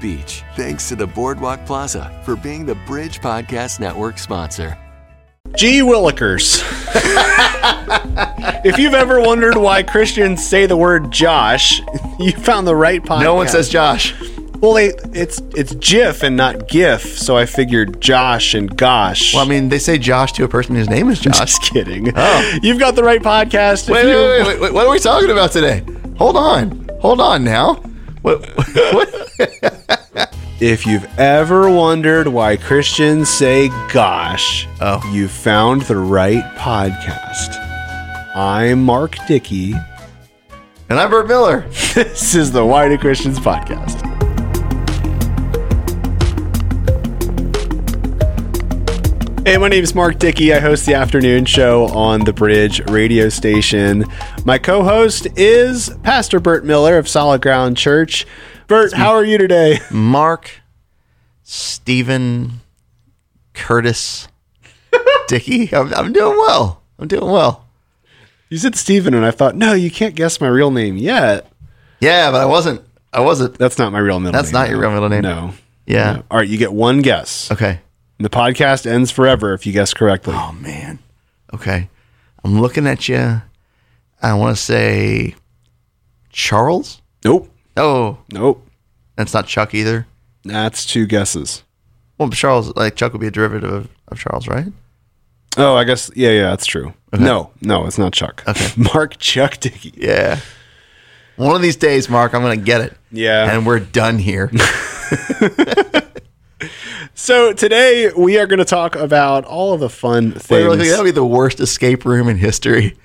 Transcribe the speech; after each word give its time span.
Beach. 0.00 0.42
Thanks 0.56 0.88
to 0.88 0.96
the 0.96 1.06
Boardwalk 1.06 1.64
Plaza 1.66 2.20
for 2.24 2.36
being 2.36 2.64
the 2.64 2.74
Bridge 2.86 3.20
Podcast 3.20 3.80
Network 3.80 4.18
sponsor. 4.18 4.78
Gee 5.56 5.80
Willikers. 5.80 6.62
if 8.64 8.78
you've 8.78 8.94
ever 8.94 9.20
wondered 9.20 9.56
why 9.56 9.82
Christians 9.82 10.44
say 10.46 10.66
the 10.66 10.76
word 10.76 11.10
Josh, 11.10 11.80
you 12.18 12.32
found 12.32 12.66
the 12.66 12.74
right 12.76 13.02
podcast. 13.02 13.22
No 13.22 13.34
one 13.34 13.48
says 13.48 13.68
Josh. 13.68 14.14
Well, 14.60 14.72
they, 14.74 14.92
it's 15.12 15.40
it's 15.54 15.74
GIF 15.74 16.22
and 16.22 16.36
not 16.36 16.68
GIF, 16.68 17.02
so 17.18 17.36
I 17.36 17.44
figured 17.44 18.00
Josh 18.00 18.54
and 18.54 18.74
Gosh. 18.74 19.34
Well, 19.34 19.44
I 19.44 19.48
mean, 19.48 19.68
they 19.68 19.78
say 19.78 19.98
Josh 19.98 20.32
to 20.32 20.44
a 20.44 20.48
person 20.48 20.74
whose 20.74 20.88
name 20.88 21.10
is 21.10 21.20
Josh. 21.20 21.38
just 21.38 21.62
kidding. 21.62 22.12
Oh. 22.16 22.58
You've 22.62 22.78
got 22.78 22.94
the 22.96 23.04
right 23.04 23.20
podcast. 23.22 23.90
Wait, 23.90 24.02
you- 24.08 24.16
wait, 24.16 24.38
wait, 24.38 24.46
wait, 24.46 24.60
wait. 24.60 24.72
What 24.72 24.86
are 24.86 24.90
we 24.90 24.98
talking 24.98 25.30
about 25.30 25.52
today? 25.52 25.84
Hold 26.16 26.36
on. 26.36 26.88
Hold 27.00 27.20
on 27.20 27.44
now. 27.44 27.82
What? 28.24 28.40
what? 28.56 30.34
If 30.58 30.86
you've 30.86 31.04
ever 31.18 31.68
wondered 31.68 32.26
why 32.26 32.56
Christians 32.56 33.28
say 33.28 33.68
gosh, 33.92 34.66
Oh. 34.80 35.02
you 35.12 35.28
found 35.28 35.82
the 35.82 35.96
right 35.98 36.42
podcast. 36.56 37.58
I'm 38.34 38.82
Mark 38.82 39.16
Dickey. 39.28 39.74
and 40.88 40.98
I'm 40.98 41.10
Burt 41.10 41.28
Miller. 41.28 41.66
This 41.94 42.34
is 42.34 42.50
the 42.50 42.64
Why 42.64 42.88
Do 42.88 42.96
Christians 42.96 43.38
podcast. 43.38 44.00
Hey, 49.46 49.58
my 49.58 49.68
name 49.68 49.84
is 49.84 49.94
Mark 49.94 50.18
Dickey. 50.18 50.54
I 50.54 50.58
host 50.58 50.86
the 50.86 50.94
afternoon 50.94 51.44
show 51.44 51.84
on 51.88 52.24
the 52.24 52.32
Bridge 52.32 52.80
radio 52.88 53.28
station. 53.28 54.06
My 54.46 54.56
co 54.56 54.82
host 54.82 55.26
is 55.36 55.90
Pastor 56.02 56.40
Burt 56.40 56.64
Miller 56.64 56.96
of 56.96 57.06
Solid 57.06 57.42
Ground 57.42 57.76
Church. 57.76 58.26
Burt, 58.68 58.94
how 58.94 59.10
are 59.10 59.24
you 59.24 59.36
today? 59.36 59.80
Mark, 59.90 60.62
Stephen, 61.42 62.62
Curtis, 63.52 64.28
Dickey. 65.28 65.70
I'm, 65.76 65.92
I'm 65.92 66.14
doing 66.14 66.38
well. 66.38 66.80
I'm 66.98 67.06
doing 67.06 67.30
well. 67.30 67.66
You 68.48 68.56
said 68.56 68.76
Steven, 68.76 69.12
and 69.12 69.26
I 69.26 69.30
thought, 69.30 69.56
no, 69.56 69.74
you 69.74 69.90
can't 69.90 70.14
guess 70.14 70.40
my 70.40 70.48
real 70.48 70.70
name 70.70 70.96
yet. 70.96 71.52
Yeah, 72.00 72.30
but 72.30 72.40
I 72.40 72.46
wasn't. 72.46 72.80
I 73.12 73.20
wasn't. 73.20 73.58
That's 73.58 73.78
not 73.78 73.92
my 73.92 73.98
real 73.98 74.20
middle 74.20 74.32
name. 74.32 74.32
That's 74.32 74.54
name. 74.54 74.62
not 74.62 74.70
your 74.70 74.80
real 74.80 74.90
middle 74.92 75.10
name. 75.10 75.20
No. 75.20 75.52
Yeah. 75.84 76.12
No. 76.14 76.22
All 76.30 76.38
right, 76.38 76.48
you 76.48 76.56
get 76.56 76.72
one 76.72 77.02
guess. 77.02 77.50
Okay. 77.50 77.80
The 78.18 78.30
podcast 78.30 78.86
ends 78.86 79.10
forever 79.10 79.54
if 79.54 79.66
you 79.66 79.72
guess 79.72 79.92
correctly. 79.92 80.34
Oh 80.36 80.52
man. 80.52 80.98
Okay. 81.52 81.88
I'm 82.44 82.60
looking 82.60 82.86
at 82.86 83.08
you. 83.08 83.42
I 84.22 84.34
want 84.34 84.56
to 84.56 84.62
say 84.62 85.34
Charles. 86.30 87.00
Nope. 87.24 87.50
Oh, 87.76 88.18
Nope. 88.32 88.66
that's 89.16 89.34
not 89.34 89.46
Chuck 89.46 89.74
either. 89.74 90.06
That's 90.44 90.84
two 90.86 91.06
guesses. 91.06 91.62
Well, 92.18 92.28
Charles, 92.30 92.74
like 92.76 92.96
Chuck 92.96 93.12
would 93.12 93.20
be 93.20 93.26
a 93.26 93.30
derivative 93.32 93.72
of, 93.72 93.88
of 94.08 94.18
Charles, 94.18 94.46
right? 94.46 94.66
Oh, 95.56 95.74
I 95.74 95.84
guess 95.84 96.10
yeah, 96.14 96.30
yeah, 96.30 96.50
that's 96.50 96.66
true. 96.66 96.94
No, 97.12 97.50
no, 97.60 97.86
it's 97.86 97.98
not 97.98 98.12
Chuck. 98.12 98.42
Okay. 98.46 98.72
Mark 98.94 99.18
Chuck 99.18 99.58
Dickey. 99.58 99.92
Yeah. 99.96 100.40
One 101.36 101.56
of 101.56 101.62
these 101.62 101.76
days, 101.76 102.08
Mark, 102.08 102.34
I'm 102.34 102.42
going 102.42 102.58
to 102.58 102.64
get 102.64 102.80
it. 102.80 102.94
Yeah. 103.10 103.52
And 103.52 103.66
we're 103.66 103.80
done 103.80 104.18
here. 104.18 104.50
So 107.14 107.52
today 107.52 108.10
we 108.16 108.38
are 108.38 108.46
going 108.46 108.58
to 108.58 108.64
talk 108.64 108.96
about 108.96 109.44
all 109.44 109.74
of 109.74 109.80
the 109.80 109.88
fun 109.90 110.32
Wait, 110.32 110.42
things. 110.42 110.50
really 110.64 110.76
quick, 110.78 110.88
that 110.90 110.98
would 110.98 111.04
be 111.04 111.10
the 111.10 111.24
worst 111.24 111.60
escape 111.60 112.04
room 112.04 112.28
in 112.28 112.36
history. 112.38 112.96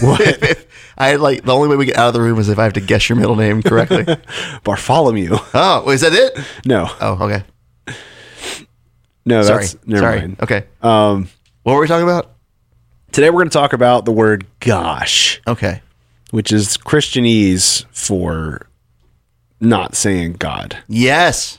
What? 0.00 0.66
I 0.98 1.14
like 1.16 1.44
the 1.44 1.54
only 1.54 1.68
way 1.68 1.76
we 1.76 1.86
get 1.86 1.96
out 1.96 2.08
of 2.08 2.14
the 2.14 2.20
room 2.20 2.38
is 2.38 2.48
if 2.48 2.58
I 2.58 2.64
have 2.64 2.74
to 2.74 2.80
guess 2.80 3.08
your 3.08 3.16
middle 3.16 3.36
name 3.36 3.62
correctly. 3.62 4.04
Bartholomew. 4.64 5.30
oh, 5.54 5.84
wait, 5.86 5.94
is 5.94 6.00
that 6.02 6.12
it? 6.12 6.38
No, 6.66 6.88
Oh, 7.00 7.24
okay. 7.24 7.44
no, 9.24 9.42
Sorry. 9.42 9.64
that's 9.64 9.76
never 9.86 10.02
Sorry. 10.02 10.18
mind. 10.20 10.36
Okay. 10.42 10.64
Um, 10.82 11.28
What 11.62 11.74
were 11.74 11.80
we 11.80 11.86
talking 11.88 12.06
about? 12.08 12.32
today 13.12 13.30
we're 13.30 13.40
going 13.40 13.48
to 13.50 13.54
talk 13.58 13.72
about 13.72 14.04
the 14.04 14.12
word 14.12 14.46
"gosh," 14.60 15.40
Okay. 15.46 15.80
which 16.30 16.52
is 16.52 16.76
Christianese 16.76 17.84
for 17.90 18.66
not 19.60 19.94
saying 19.96 20.34
God, 20.34 20.78
Yes. 20.88 21.58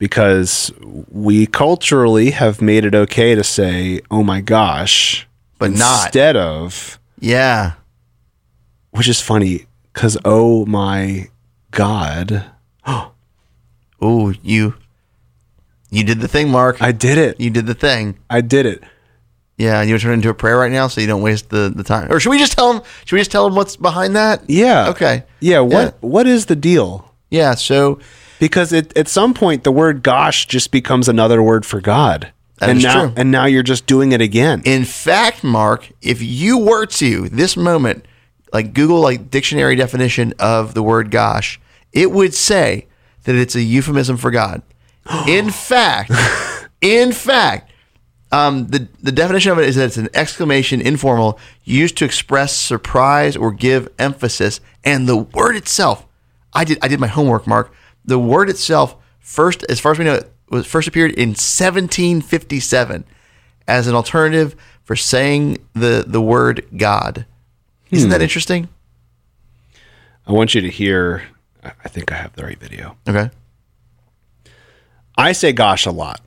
Because 0.00 0.72
we 1.10 1.46
culturally 1.46 2.30
have 2.32 2.60
made 2.60 2.84
it 2.84 2.94
okay 2.96 3.36
to 3.36 3.44
say 3.44 4.00
"Oh 4.10 4.24
my 4.24 4.40
gosh," 4.40 5.28
But 5.58 5.70
not. 5.70 6.06
instead 6.06 6.36
of 6.36 6.98
Yeah. 7.20 7.72
which 8.90 9.06
is 9.06 9.20
funny 9.20 9.66
because 9.92 10.18
oh 10.24 10.66
my 10.66 11.28
god 11.70 12.46
Oh, 14.02 14.32
you 14.42 14.74
you 15.90 16.04
did 16.04 16.20
the 16.20 16.28
thing, 16.28 16.48
Mark. 16.50 16.80
i 16.82 16.90
did 16.92 17.18
it 17.18 17.38
you 17.38 17.50
did 17.50 17.66
the 17.66 17.74
thing. 17.74 18.16
i 18.30 18.40
did 18.40 18.64
it 18.66 18.82
Yeah, 19.58 19.80
and 19.80 19.90
you 19.90 19.98
turn 19.98 20.12
it 20.12 20.14
into 20.14 20.30
a 20.30 20.34
prayer 20.34 20.56
right 20.58 20.72
now, 20.72 20.88
so 20.88 21.02
you 21.02 21.06
don't 21.06 21.20
waste 21.20 21.50
the, 21.50 21.70
the 21.76 21.84
time. 21.84 22.10
Or 22.10 22.18
should 22.18 22.30
we 22.30 22.38
just 22.38 22.52
tell 22.56 22.72
them? 22.72 22.82
Should 23.04 23.16
we 23.16 23.20
just 23.20 23.30
tell 23.30 23.44
them 23.44 23.54
what's 23.54 23.76
behind 23.76 24.16
that? 24.16 24.42
yeah 24.48 24.88
Okay. 24.88 25.24
yeah 25.40 25.60
what 25.60 25.72
Yeah. 25.84 25.90
what 26.00 26.26
is 26.26 26.46
the 26.46 26.56
deal 26.56 27.04
Yeah. 27.30 27.54
So 27.56 27.98
because 28.40 28.72
it, 28.72 28.96
at 28.98 29.06
some 29.06 29.32
point 29.34 29.62
the 29.62 29.70
word 29.72 30.02
gosh 30.02 30.46
just 30.46 30.72
becomes 30.72 31.08
another 31.08 31.40
word 31.42 31.64
for 31.64 31.80
god 31.80 32.32
That 32.58 32.70
and 32.70 32.82
now 32.82 33.04
true. 33.06 33.12
and 33.16 33.30
now 33.30 33.44
you're 33.44 33.62
just 33.62 33.86
doing 33.86 34.10
it 34.12 34.20
again 34.20 34.62
In 34.64 34.84
fact, 34.84 35.44
Mark, 35.44 35.92
if 36.02 36.20
you 36.20 36.58
were 36.58 36.86
to 36.86 37.28
this 37.28 37.56
moment, 37.56 38.04
like 38.52 38.74
Google 38.74 39.00
like 39.00 39.30
dictionary 39.30 39.76
definition 39.76 40.34
of 40.40 40.74
the 40.74 40.82
word 40.82 41.10
gosh, 41.12 41.60
it 41.92 42.10
would 42.10 42.34
say 42.34 42.86
that 43.24 43.36
it's 43.36 43.54
a 43.54 43.62
euphemism 43.62 44.16
for 44.16 44.30
God. 44.32 44.62
In 45.28 45.50
fact, 45.50 46.10
in 46.80 47.12
fact, 47.12 47.70
um, 48.32 48.66
the 48.68 48.88
the 49.02 49.12
definition 49.12 49.52
of 49.52 49.58
it 49.58 49.68
is 49.68 49.76
that 49.76 49.86
it's 49.86 49.96
an 49.96 50.08
exclamation 50.14 50.80
informal 50.80 51.38
used 51.64 51.96
to 51.98 52.04
express 52.04 52.54
surprise 52.56 53.36
or 53.36 53.50
give 53.52 53.88
emphasis, 53.98 54.60
and 54.84 55.08
the 55.08 55.16
word 55.16 55.56
itself. 55.56 56.06
I 56.52 56.64
did 56.64 56.78
I 56.82 56.88
did 56.88 57.00
my 57.00 57.06
homework, 57.08 57.46
Mark. 57.46 57.72
The 58.10 58.18
word 58.18 58.50
itself 58.50 58.96
first, 59.20 59.64
as 59.68 59.78
far 59.78 59.92
as 59.92 59.98
we 60.00 60.04
know, 60.04 60.20
was 60.48 60.66
first 60.66 60.88
appeared 60.88 61.12
in 61.12 61.28
1757 61.30 63.04
as 63.68 63.86
an 63.86 63.94
alternative 63.94 64.56
for 64.82 64.96
saying 64.96 65.58
the 65.74 66.04
the 66.06 66.20
word 66.20 66.66
God. 66.76 67.24
Isn't 67.92 68.08
Hmm. 68.08 68.12
that 68.12 68.22
interesting? 68.22 68.68
i 70.26 70.32
want 70.32 70.54
you 70.54 70.60
to 70.60 70.68
hear 70.70 71.22
I 71.64 71.70
I 71.84 71.88
think 71.88 72.12
i 72.12 72.16
have 72.16 72.32
the 72.34 72.44
right 72.44 72.58
video 72.58 72.96
Okay. 73.08 73.30
i 75.16 75.32
say 75.32 75.52
gosh 75.52 75.86
a 75.86 75.90
lot 75.90 76.20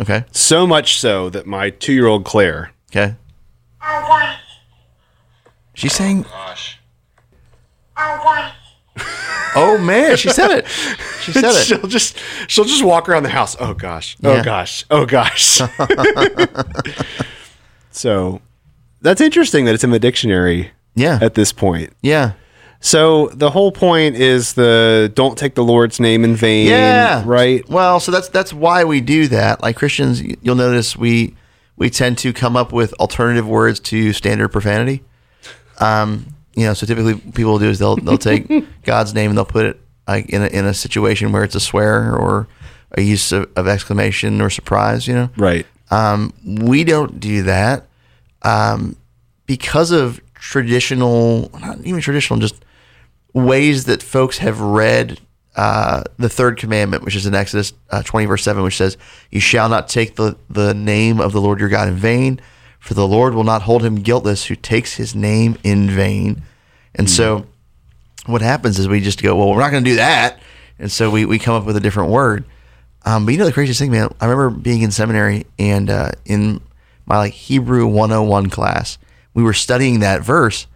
Okay. 0.00 0.24
so 0.32 0.66
much 0.66 0.98
so 1.00 1.28
that 1.30 1.46
my 1.46 1.70
two-year-old 1.70 2.24
claire 2.24 2.70
Okay. 2.90 3.14
She's 5.74 5.92
saying. 5.92 6.24
Oh 7.98 8.22
man, 9.54 10.16
she 10.16 10.28
said 10.30 10.50
it. 10.50 10.66
She 11.20 11.32
said 11.32 11.44
it. 11.44 11.64
she'll 11.66 11.86
just 11.88 12.18
she'll 12.48 12.64
just 12.64 12.84
walk 12.84 13.08
around 13.08 13.22
the 13.22 13.28
house. 13.30 13.56
Oh 13.60 13.74
gosh. 13.74 14.16
Oh 14.24 14.34
Yeah. 14.36 14.42
gosh. 14.44 14.84
Oh 14.90 15.06
gosh. 15.06 15.60
so 17.90 18.40
that's 19.00 19.20
interesting 19.20 19.64
that 19.66 19.74
it's 19.74 19.84
in 19.84 19.90
the 19.90 19.98
dictionary 19.98 20.70
Yeah. 20.94 21.18
at 21.20 21.34
this 21.34 21.52
point. 21.52 21.92
Yeah. 22.02 22.32
So 22.80 23.28
the 23.28 23.50
whole 23.50 23.72
point 23.72 24.16
is 24.16 24.54
the 24.54 25.10
don't 25.14 25.36
take 25.38 25.54
the 25.54 25.64
Lord's 25.64 25.98
name 25.98 26.24
in 26.24 26.36
vain. 26.36 26.66
Yeah. 26.68 27.22
Right. 27.24 27.66
Well, 27.68 28.00
so 28.00 28.12
that's 28.12 28.28
that's 28.28 28.52
why 28.52 28.84
we 28.84 29.00
do 29.00 29.28
that. 29.28 29.62
Like 29.62 29.76
Christians, 29.76 30.22
you'll 30.42 30.56
notice 30.56 30.96
we 30.96 31.34
we 31.76 31.90
tend 31.90 32.18
to 32.18 32.32
come 32.32 32.56
up 32.56 32.72
with 32.72 32.92
alternative 32.94 33.46
words 33.48 33.80
to 33.80 34.12
standard 34.12 34.48
profanity. 34.48 35.02
Um, 35.78 36.26
you 36.56 36.64
know, 36.64 36.74
so 36.74 36.86
typically 36.86 37.14
people 37.32 37.52
will 37.52 37.58
do 37.58 37.68
is 37.68 37.78
they'll 37.78 37.96
they'll 37.96 38.18
take 38.18 38.48
God's 38.82 39.14
name 39.14 39.30
and 39.30 39.38
they'll 39.38 39.44
put 39.44 39.66
it 39.66 39.80
like 40.08 40.28
in 40.30 40.42
a, 40.42 40.46
in 40.46 40.64
a 40.64 40.74
situation 40.74 41.30
where 41.32 41.44
it's 41.44 41.54
a 41.54 41.60
swear 41.60 42.16
or 42.16 42.48
a 42.92 43.02
use 43.02 43.30
of, 43.32 43.48
of 43.56 43.68
exclamation 43.68 44.40
or 44.40 44.48
surprise. 44.50 45.06
You 45.06 45.14
know, 45.14 45.30
Right. 45.36 45.66
um, 45.90 46.32
we 46.44 46.82
don't 46.84 47.20
do 47.20 47.42
that 47.42 47.86
um, 48.42 48.96
because 49.46 49.90
of 49.90 50.20
traditional, 50.34 51.50
not 51.60 51.78
even 51.84 52.00
traditional, 52.00 52.38
just 52.38 52.64
ways 53.34 53.84
that 53.84 54.02
folks 54.02 54.38
have 54.38 54.60
read 54.60 55.20
uh, 55.56 56.02
the 56.18 56.28
third 56.28 56.56
commandment, 56.58 57.02
which 57.02 57.16
is 57.16 57.26
in 57.26 57.34
Exodus 57.34 57.72
uh, 57.90 58.02
20, 58.02 58.26
verse 58.26 58.42
7, 58.44 58.62
which 58.62 58.76
says, 58.76 58.96
You 59.30 59.40
shall 59.40 59.68
not 59.68 59.88
take 59.88 60.16
the, 60.16 60.36
the 60.50 60.74
name 60.74 61.20
of 61.20 61.32
the 61.32 61.40
Lord 61.40 61.60
your 61.60 61.68
God 61.68 61.88
in 61.88 61.94
vain, 61.94 62.40
for 62.86 62.94
the 62.94 63.06
Lord 63.06 63.34
will 63.34 63.42
not 63.42 63.62
hold 63.62 63.82
him 63.82 63.96
guiltless 63.96 64.44
who 64.44 64.54
takes 64.54 64.94
his 64.94 65.12
name 65.12 65.58
in 65.64 65.90
vain. 65.90 66.42
And 66.94 67.10
so 67.10 67.46
what 68.26 68.42
happens 68.42 68.78
is 68.78 68.86
we 68.86 69.00
just 69.00 69.20
go, 69.20 69.34
Well, 69.34 69.50
we're 69.50 69.58
not 69.58 69.72
going 69.72 69.82
to 69.82 69.90
do 69.90 69.96
that. 69.96 70.38
And 70.78 70.90
so 70.90 71.10
we, 71.10 71.24
we 71.24 71.40
come 71.40 71.56
up 71.56 71.64
with 71.64 71.76
a 71.76 71.80
different 71.80 72.10
word. 72.10 72.44
Um, 73.04 73.24
but 73.24 73.32
you 73.32 73.38
know 73.38 73.44
the 73.44 73.52
craziest 73.52 73.80
thing, 73.80 73.90
man. 73.90 74.08
I 74.20 74.26
remember 74.26 74.50
being 74.50 74.82
in 74.82 74.92
seminary 74.92 75.46
and 75.58 75.90
uh, 75.90 76.12
in 76.24 76.60
my 77.06 77.18
like 77.18 77.32
Hebrew 77.32 77.88
101 77.88 78.50
class, 78.50 78.98
we 79.34 79.42
were 79.42 79.52
studying 79.52 80.00
that 80.00 80.22
verse, 80.22 80.68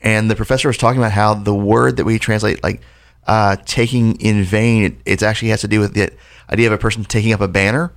and 0.00 0.30
the 0.30 0.36
professor 0.36 0.68
was 0.68 0.78
talking 0.78 1.00
about 1.00 1.12
how 1.12 1.34
the 1.34 1.54
word 1.54 1.96
that 1.96 2.04
we 2.04 2.18
translate 2.18 2.62
like 2.62 2.82
uh, 3.26 3.56
taking 3.64 4.16
in 4.20 4.44
vain, 4.44 4.84
it, 4.84 4.96
it 5.04 5.22
actually 5.22 5.48
has 5.48 5.60
to 5.62 5.68
do 5.68 5.80
with 5.80 5.94
the 5.94 6.10
idea 6.50 6.68
of 6.68 6.72
a 6.72 6.78
person 6.78 7.04
taking 7.04 7.32
up 7.32 7.40
a 7.40 7.48
banner. 7.48 7.92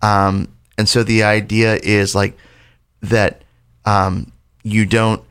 Um, 0.00 0.48
and 0.78 0.88
so 0.88 1.02
the 1.02 1.22
idea 1.24 1.76
is 1.76 2.14
like 2.14 2.36
that 3.08 3.42
um, 3.84 4.32
you 4.62 4.86
don't 4.86 5.22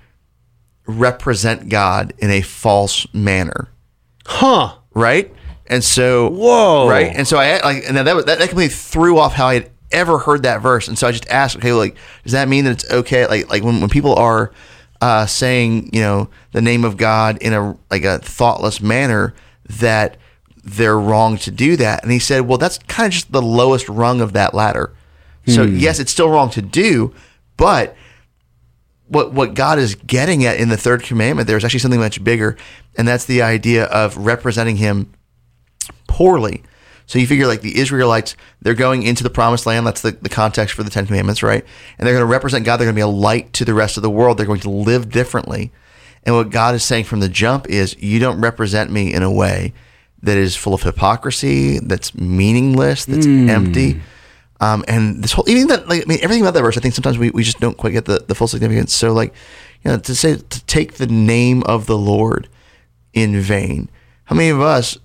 represent 0.85 1.69
God 1.69 2.13
in 2.17 2.29
a 2.29 2.41
false 2.41 3.07
manner 3.13 3.69
Huh. 4.25 4.75
right? 4.93 5.33
And 5.67 5.83
so, 5.83 6.29
Whoa. 6.29 6.87
right? 6.89 7.11
And 7.15 7.27
so 7.27 7.37
I 7.37 7.59
like, 7.63 7.83
and 7.87 7.95
then 7.97 8.05
that 8.05 8.15
was- 8.15 8.25
that, 8.25 8.39
that 8.39 8.49
completely 8.49 8.73
threw 8.73 9.17
off 9.17 9.33
how 9.33 9.47
I 9.47 9.55
had 9.55 9.69
ever 9.91 10.17
heard 10.17 10.43
that 10.43 10.61
verse. 10.61 10.87
And 10.87 10.97
so 10.97 11.07
I 11.07 11.11
just 11.11 11.27
asked, 11.29 11.57
okay, 11.57 11.71
like, 11.73 11.95
does 12.23 12.31
that 12.33 12.47
mean 12.47 12.65
that 12.65 12.71
it's 12.71 12.91
okay? 12.91 13.27
Like, 13.27 13.49
like 13.49 13.63
when, 13.63 13.79
when 13.81 13.89
people 13.89 14.15
are 14.15 14.51
uh, 15.01 15.25
saying, 15.25 15.89
you 15.93 16.01
know, 16.01 16.29
the 16.53 16.61
name 16.61 16.85
of 16.85 16.95
God 16.97 17.37
in 17.41 17.53
a 17.53 17.77
like 17.91 18.03
a 18.03 18.19
thoughtless 18.19 18.81
manner, 18.81 19.33
that 19.79 20.17
they're 20.63 20.97
wrong 20.99 21.37
to 21.39 21.51
do 21.51 21.75
that. 21.77 22.03
And 22.03 22.11
he 22.11 22.19
said, 22.19 22.41
well, 22.41 22.57
that's 22.57 22.77
kind 22.87 23.07
of 23.07 23.11
just 23.13 23.31
the 23.31 23.41
lowest 23.41 23.87
rung 23.89 24.21
of 24.21 24.31
that 24.33 24.53
ladder. 24.53 24.93
So 25.47 25.63
yes, 25.63 25.99
it's 25.99 26.11
still 26.11 26.29
wrong 26.29 26.49
to 26.51 26.61
do, 26.61 27.13
but 27.57 27.95
what 29.07 29.33
what 29.33 29.53
God 29.53 29.79
is 29.79 29.95
getting 29.95 30.45
at 30.45 30.59
in 30.59 30.69
the 30.69 30.77
third 30.77 31.03
commandment 31.03 31.47
there 31.47 31.57
is 31.57 31.63
actually 31.63 31.79
something 31.79 31.99
much 31.99 32.23
bigger, 32.23 32.57
and 32.97 33.07
that's 33.07 33.25
the 33.25 33.41
idea 33.41 33.85
of 33.85 34.17
representing 34.17 34.77
Him 34.77 35.13
poorly. 36.07 36.63
So 37.05 37.19
you 37.19 37.27
figure 37.27 37.47
like 37.47 37.61
the 37.61 37.77
Israelites, 37.77 38.35
they're 38.61 38.73
going 38.73 39.03
into 39.03 39.23
the 39.23 39.29
promised 39.29 39.65
land. 39.65 39.85
That's 39.85 40.01
the, 40.01 40.11
the 40.11 40.29
context 40.29 40.73
for 40.73 40.83
the 40.83 40.89
Ten 40.89 41.05
Commandments, 41.05 41.43
right? 41.43 41.65
And 41.97 42.07
they're 42.07 42.13
going 42.13 42.25
to 42.25 42.31
represent 42.31 42.65
God. 42.65 42.77
They're 42.77 42.85
going 42.85 42.95
to 42.95 42.99
be 42.99 43.01
a 43.01 43.07
light 43.07 43.51
to 43.53 43.65
the 43.65 43.73
rest 43.73 43.97
of 43.97 44.03
the 44.03 44.09
world. 44.09 44.37
They're 44.37 44.45
going 44.45 44.61
to 44.61 44.69
live 44.69 45.09
differently. 45.09 45.71
And 46.23 46.33
what 46.33 46.49
God 46.49 46.75
is 46.75 46.83
saying 46.83 47.03
from 47.03 47.19
the 47.19 47.27
jump 47.27 47.67
is, 47.67 48.01
you 48.01 48.19
don't 48.19 48.39
represent 48.39 48.89
me 48.89 49.13
in 49.13 49.21
a 49.21 49.31
way 49.31 49.73
that 50.21 50.37
is 50.37 50.55
full 50.55 50.73
of 50.73 50.83
hypocrisy, 50.83 51.79
that's 51.79 52.15
meaningless, 52.15 53.03
that's 53.05 53.25
hmm. 53.25 53.49
empty. 53.49 54.01
Um, 54.63 54.85
and 54.87 55.21
this 55.21 55.33
whole, 55.33 55.49
even 55.49 55.67
that, 55.67 55.89
like, 55.89 56.03
I 56.03 56.05
mean, 56.05 56.19
everything 56.21 56.41
about 56.41 56.53
that 56.53 56.61
verse, 56.61 56.77
I 56.77 56.79
think 56.79 56.93
sometimes 56.93 57.17
we, 57.17 57.31
we 57.31 57.43
just 57.43 57.59
don't 57.59 57.75
quite 57.75 57.91
get 57.91 58.05
the, 58.05 58.19
the 58.19 58.33
full 58.33 58.47
significance. 58.47 58.95
So, 58.95 59.11
like, 59.11 59.33
you 59.83 59.91
know, 59.91 59.97
to 59.97 60.15
say, 60.15 60.37
to 60.37 60.65
take 60.65 60.93
the 60.93 61.07
name 61.07 61.63
of 61.63 61.85
the 61.85 61.97
Lord 61.97 62.47
in 63.11 63.41
vain. 63.41 63.89
How 64.25 64.37
many 64.37 64.49
of 64.49 64.61
us, 64.61 64.97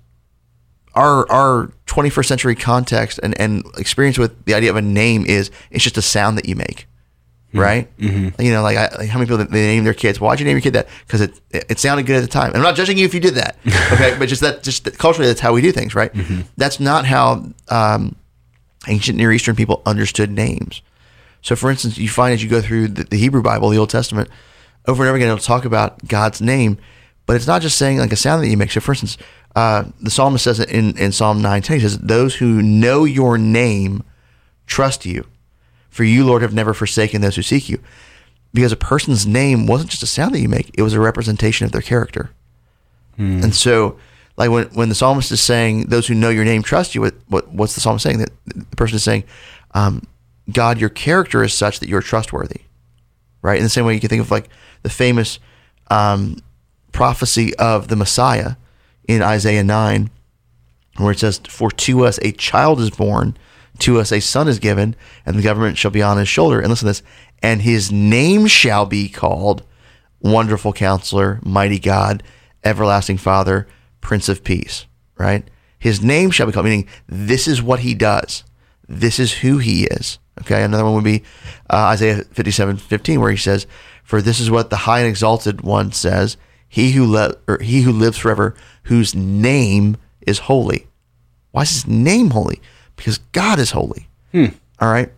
our, 0.95 1.29
our 1.29 1.73
21st 1.87 2.27
century 2.27 2.55
context 2.55 3.19
and, 3.21 3.39
and 3.41 3.65
experience 3.77 4.17
with 4.17 4.45
the 4.45 4.55
idea 4.55 4.71
of 4.71 4.77
a 4.77 4.83
name 4.83 5.27
is 5.27 5.51
it's 5.73 5.83
just 5.83 5.99
a 5.99 6.03
sound 6.03 6.39
that 6.39 6.47
you 6.47 6.55
make, 6.55 6.87
right? 7.53 7.97
Mm-hmm. 7.99 8.41
You 8.41 8.53
know, 8.53 8.63
like, 8.63 8.77
I, 8.77 8.95
like 8.97 9.09
how 9.09 9.19
many 9.19 9.29
people 9.29 9.45
they 9.45 9.67
name 9.67 9.83
their 9.83 9.93
kids? 9.93 10.21
Why'd 10.21 10.39
you 10.39 10.47
name 10.47 10.55
your 10.55 10.63
kid 10.63 10.75
that? 10.75 10.87
Because 11.05 11.21
it, 11.21 11.41
it 11.51 11.81
sounded 11.81 12.07
good 12.07 12.17
at 12.17 12.23
the 12.23 12.29
time. 12.29 12.53
I'm 12.55 12.63
not 12.63 12.77
judging 12.77 12.97
you 12.97 13.07
if 13.07 13.13
you 13.13 13.21
did 13.21 13.35
that, 13.35 13.57
okay? 13.93 14.15
but 14.17 14.29
just 14.29 14.43
that, 14.43 14.63
just 14.63 14.85
culturally, 14.99 15.27
that's 15.27 15.41
how 15.41 15.53
we 15.53 15.63
do 15.63 15.73
things, 15.73 15.97
right? 15.97 16.15
That's 16.57 16.79
not 16.79 17.07
how 17.07 17.45
um, 17.69 18.15
ancient 18.87 19.19
Near 19.19 19.33
Eastern 19.33 19.57
people 19.57 19.83
understood 19.85 20.31
names. 20.31 20.83
So, 21.43 21.57
for 21.57 21.71
instance, 21.71 21.99
you 21.99 22.09
find 22.09 22.35
as 22.35 22.43
you 22.43 22.49
go 22.49 22.61
through 22.61 22.89
the, 22.89 23.05
the 23.05 23.17
Hebrew 23.17 23.43
Bible, 23.43 23.71
the 23.71 23.79
Old 23.79 23.91
Testament, 23.91 24.29
over 24.87 25.03
and 25.03 25.09
over 25.09 25.17
again, 25.17 25.29
it'll 25.29 25.39
talk 25.39 25.65
about 25.65 26.07
God's 26.07 26.41
name, 26.41 26.79
but 27.27 27.37
it's 27.37 27.47
not 27.47 27.63
just 27.63 27.77
saying 27.77 27.99
like 27.99 28.13
a 28.13 28.17
sound 28.17 28.43
that 28.43 28.49
you 28.49 28.57
make. 28.57 28.71
So, 28.71 28.81
for 28.81 28.93
instance, 28.93 29.19
uh, 29.55 29.85
the 30.01 30.11
psalmist 30.11 30.45
says 30.45 30.61
in, 30.61 30.97
in 30.99 31.13
Psalm 31.13 31.43
9:10. 31.43 31.75
He 31.75 31.81
says, 31.81 31.99
"Those 31.99 32.37
who 32.37 32.63
know 32.63 33.05
your 33.05 33.39
name 33.39 34.03
trust 34.67 35.05
you, 35.05 35.27
for 35.91 36.05
you, 36.05 36.25
Lord, 36.25 36.43
have 36.43 36.55
never 36.55 36.75
forsaken 36.75 37.21
those 37.21 37.37
who 37.37 37.43
seek 37.43 37.69
you." 37.69 37.81
Because 38.55 38.73
a 38.73 38.77
person's 38.77 39.27
name 39.27 39.67
wasn't 39.67 39.91
just 39.91 40.03
a 40.03 40.07
sound 40.07 40.35
that 40.35 40.41
you 40.41 40.49
make; 40.49 40.71
it 40.75 40.83
was 40.83 40.95
a 40.95 41.01
representation 41.01 41.65
of 41.65 41.73
their 41.73 41.83
character. 41.83 42.31
And 43.43 43.55
so, 43.55 43.99
like 44.39 44.51
when, 44.51 44.67
when 44.69 44.89
the 44.89 44.95
psalmist 44.95 45.33
is 45.33 45.41
saying, 45.41 45.87
"Those 45.87 46.07
who 46.07 46.15
know 46.15 46.31
your 46.31 46.45
name 46.45 46.63
trust 46.63 46.95
you," 46.95 47.01
what, 47.01 47.15
what 47.27 47.49
what's 47.53 47.75
the 47.75 47.81
psalmist 47.81 48.05
saying? 48.05 48.19
That 48.19 48.31
the 48.47 48.77
person 48.77 48.97
is 48.97 49.03
saying, 49.03 49.25
um, 49.75 50.07
"God, 50.51 50.81
your 50.81 50.91
character 50.91 51.43
is 51.43 51.53
such 51.53 51.81
that 51.81 51.89
you're 51.89 52.01
trustworthy." 52.01 52.63
Right. 53.43 53.59
In 53.59 53.65
the 53.65 53.69
same 53.69 53.85
way, 53.85 53.95
you 53.95 54.01
can 54.01 54.09
think 54.09 54.23
of 54.23 54.31
like 54.31 54.49
the 54.83 54.91
famous 54.91 55.41
um, 55.91 56.37
prophecy 56.93 57.55
of 57.57 57.89
the 57.89 57.97
Messiah 57.97 58.53
in 59.09 59.23
Isaiah 59.23 59.65
nine, 59.65 60.09
where 60.99 61.11
it 61.11 61.19
says, 61.19 61.41
"For 61.49 61.71
to 61.73 62.07
us 62.07 62.21
a 62.23 62.31
child 62.31 62.81
is 62.81 62.91
born, 62.91 63.37
to 63.81 63.99
us 63.99 64.13
a 64.13 64.21
son 64.21 64.47
is 64.47 64.61
given, 64.61 64.95
and 65.27 65.37
the 65.37 65.43
government 65.43 65.79
shall 65.79 65.91
be 65.91 66.03
on 66.03 66.17
his 66.17 66.29
shoulder." 66.29 66.61
And 66.61 66.69
listen 66.69 66.87
to 66.87 66.91
this, 66.91 67.03
and 67.43 67.63
his 67.63 67.91
name 67.91 68.47
shall 68.47 68.87
be 68.87 69.09
called 69.09 69.65
Wonderful 70.21 70.75
Counselor, 70.75 71.41
Mighty 71.43 71.81
God, 71.81 72.23
Everlasting 72.65 73.19
Father, 73.19 73.67
Prince 74.01 74.29
of 74.29 74.45
Peace. 74.45 74.87
Right? 75.17 75.49
His 75.79 76.03
name 76.03 76.31
shall 76.31 76.47
be 76.47 76.53
called, 76.53 76.67
meaning 76.67 76.89
this 77.07 77.47
is 77.47 77.63
what 77.63 77.81
he 77.81 77.95
does. 77.95 78.45
This 78.89 79.19
is 79.19 79.39
who 79.39 79.59
he 79.59 79.85
is. 79.85 80.19
Okay. 80.41 80.63
Another 80.63 80.85
one 80.85 80.95
would 80.95 81.05
be 81.05 81.23
uh, 81.71 81.93
Isaiah 81.93 82.25
57, 82.25 82.77
15, 82.77 83.21
where 83.21 83.31
he 83.31 83.37
says, 83.37 83.67
For 84.05 84.23
this 84.23 84.41
is 84.41 84.51
what 84.51 84.71
the 84.71 84.77
high 84.77 85.01
and 85.01 85.09
exalted 85.09 85.61
one 85.63 85.93
says, 85.93 86.37
he 86.69 86.93
who, 86.93 87.11
le- 87.11 87.35
or 87.47 87.59
he 87.61 87.83
who 87.83 87.93
lives 87.93 88.19
forever, 88.19 88.55
whose 88.85 89.15
name 89.15 89.97
is 90.21 90.41
holy. 90.41 90.87
Why 91.51 91.63
is 91.63 91.71
his 91.71 91.87
name 91.87 92.31
holy? 92.31 92.61
Because 92.97 93.19
God 93.33 93.59
is 93.59 93.71
holy. 93.71 94.09
All 94.81 94.91
right. 94.91 95.11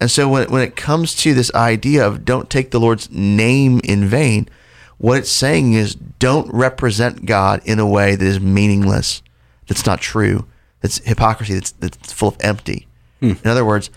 And 0.00 0.10
so 0.10 0.28
when, 0.28 0.50
when 0.50 0.62
it 0.62 0.76
comes 0.76 1.14
to 1.16 1.34
this 1.34 1.52
idea 1.54 2.06
of 2.06 2.24
don't 2.24 2.50
take 2.50 2.70
the 2.70 2.78
Lord's 2.80 3.10
name 3.10 3.80
in 3.84 4.06
vain, 4.06 4.48
what 4.98 5.18
it's 5.18 5.30
saying 5.30 5.74
is 5.74 5.94
don't 5.94 6.52
represent 6.52 7.24
God 7.24 7.62
in 7.64 7.78
a 7.78 7.86
way 7.86 8.14
that 8.14 8.24
is 8.24 8.40
meaningless, 8.40 9.22
that's 9.66 9.86
not 9.86 10.00
true, 10.00 10.46
that's 10.80 10.98
hypocrisy, 10.98 11.54
that's, 11.54 11.72
that's 11.72 12.12
full 12.12 12.28
of 12.28 12.36
empty. 12.40 12.86
Hmm. 13.20 13.32
In 13.42 13.50
other 13.50 13.64
words, 13.64 13.90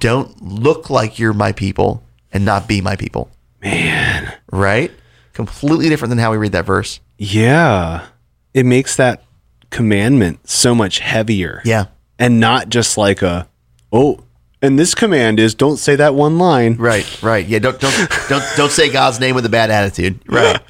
don't 0.00 0.42
look 0.42 0.90
like 0.90 1.18
you're 1.18 1.32
my 1.32 1.52
people 1.52 2.02
and 2.32 2.44
not 2.44 2.68
be 2.68 2.80
my 2.80 2.96
people. 2.96 3.30
Man. 3.62 4.34
Right? 4.50 4.90
Completely 5.32 5.88
different 5.88 6.10
than 6.10 6.18
how 6.18 6.30
we 6.30 6.36
read 6.36 6.52
that 6.52 6.66
verse. 6.66 7.00
Yeah. 7.16 8.06
It 8.54 8.66
makes 8.66 8.96
that 8.96 9.24
commandment 9.70 10.48
so 10.48 10.74
much 10.74 10.98
heavier. 10.98 11.62
Yeah. 11.64 11.86
And 12.18 12.40
not 12.40 12.68
just 12.68 12.98
like 12.98 13.22
a, 13.22 13.48
oh, 13.92 14.24
and 14.60 14.78
this 14.78 14.94
command 14.94 15.38
is 15.38 15.54
don't 15.54 15.76
say 15.76 15.96
that 15.96 16.14
one 16.14 16.38
line. 16.38 16.76
Right, 16.76 17.22
right. 17.22 17.46
Yeah, 17.46 17.60
don't 17.60 17.78
don't 17.80 17.94
don't 18.28 18.44
don't 18.56 18.72
say 18.72 18.90
God's 18.90 19.20
name 19.20 19.34
with 19.34 19.46
a 19.46 19.50
bad 19.50 19.70
attitude. 19.70 20.20
Right. 20.26 20.60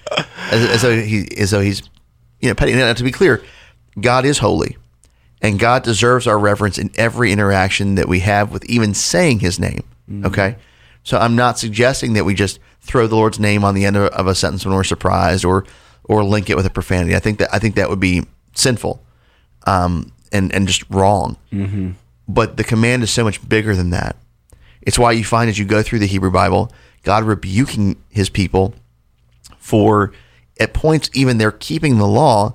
As, 0.51 0.71
as 0.71 0.83
though 0.83 1.01
he 1.01 1.29
as 1.39 1.51
though 1.51 1.61
he's 1.61 1.83
you 2.41 2.49
know 2.49 2.55
petty. 2.55 2.75
Now, 2.75 2.93
to 2.93 3.05
be 3.05 3.13
clear, 3.13 3.43
God 4.01 4.25
is 4.25 4.39
holy, 4.39 4.77
and 5.43 5.59
God 5.59 5.83
deserves 5.83 6.27
our 6.27 6.39
reverence 6.39 6.79
in 6.79 6.91
every 6.97 7.33
interaction 7.33 7.97
that 7.97 8.09
we 8.09 8.21
have 8.21 8.53
with 8.53 8.65
even 8.67 8.95
saying 8.95 9.41
His 9.41 9.59
name. 9.59 9.85
Okay. 10.25 10.57
So 11.05 11.19
I'm 11.19 11.37
not 11.37 11.59
suggesting 11.59 12.15
that 12.15 12.25
we 12.25 12.35
just 12.35 12.59
throw 12.81 13.07
the 13.07 13.17
Lord's 13.17 13.39
name 13.39 13.65
on 13.65 13.75
the 13.75 13.85
end 13.85 13.97
of, 13.97 14.09
of 14.13 14.27
a 14.27 14.35
sentence 14.35 14.65
when 14.65 14.75
we're 14.75 14.85
surprised, 14.85 15.45
or 15.45 15.65
or 16.05 16.25
link 16.25 16.51
it 16.51 16.57
with 16.57 16.67
a 16.67 16.71
profanity. 16.71 17.15
I 17.15 17.19
think 17.21 17.39
that 17.39 17.49
I 17.53 17.59
think 17.59 17.77
that 17.77 17.89
would 17.89 18.01
be 18.01 18.25
sinful, 18.55 19.03
um, 19.67 20.13
and 20.33 20.53
and 20.55 20.67
just 20.67 20.85
wrong. 20.91 21.37
But 22.29 22.57
the 22.57 22.65
command 22.65 23.03
is 23.03 23.11
so 23.11 23.25
much 23.25 23.47
bigger 23.49 23.75
than 23.75 23.91
that. 23.91 24.17
It's 24.83 24.99
why 24.99 25.13
you 25.13 25.25
find 25.25 25.49
as 25.49 25.59
you 25.59 25.65
go 25.65 25.83
through 25.83 25.99
the 26.01 26.07
Hebrew 26.07 26.31
Bible, 26.31 26.71
God 27.03 27.25
rebuking 27.25 27.97
his 28.09 28.29
people 28.29 28.75
for 29.59 30.13
at 30.61 30.75
points 30.75 31.11
even 31.15 31.39
they're 31.39 31.53
keeping 31.53 31.99
the 31.99 32.07
law, 32.07 32.55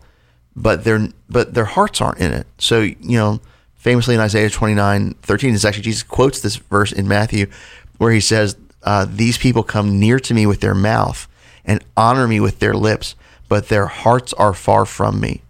but 0.55 0.83
their 0.83 1.09
but 1.29 1.53
their 1.53 1.65
hearts 1.65 2.01
aren't 2.01 2.19
in 2.19 2.31
it. 2.31 2.47
So, 2.57 2.81
you 2.81 3.17
know, 3.17 3.41
famously 3.75 4.15
in 4.15 4.21
Isaiah 4.21 4.49
29, 4.49 5.15
13, 5.21 5.53
is 5.53 5.65
actually 5.65 5.83
Jesus 5.83 6.03
quotes 6.03 6.41
this 6.41 6.55
verse 6.55 6.91
in 6.91 7.07
Matthew 7.07 7.47
where 7.97 8.11
he 8.11 8.19
says, 8.19 8.57
uh, 8.83 9.05
These 9.09 9.37
people 9.37 9.63
come 9.63 9.99
near 9.99 10.19
to 10.19 10.33
me 10.33 10.45
with 10.45 10.59
their 10.59 10.75
mouth 10.75 11.27
and 11.65 11.83
honor 11.95 12.27
me 12.27 12.39
with 12.39 12.59
their 12.59 12.73
lips, 12.73 13.15
but 13.47 13.69
their 13.69 13.87
hearts 13.87 14.33
are 14.33 14.53
far 14.53 14.85
from 14.85 15.19
me. 15.19 15.42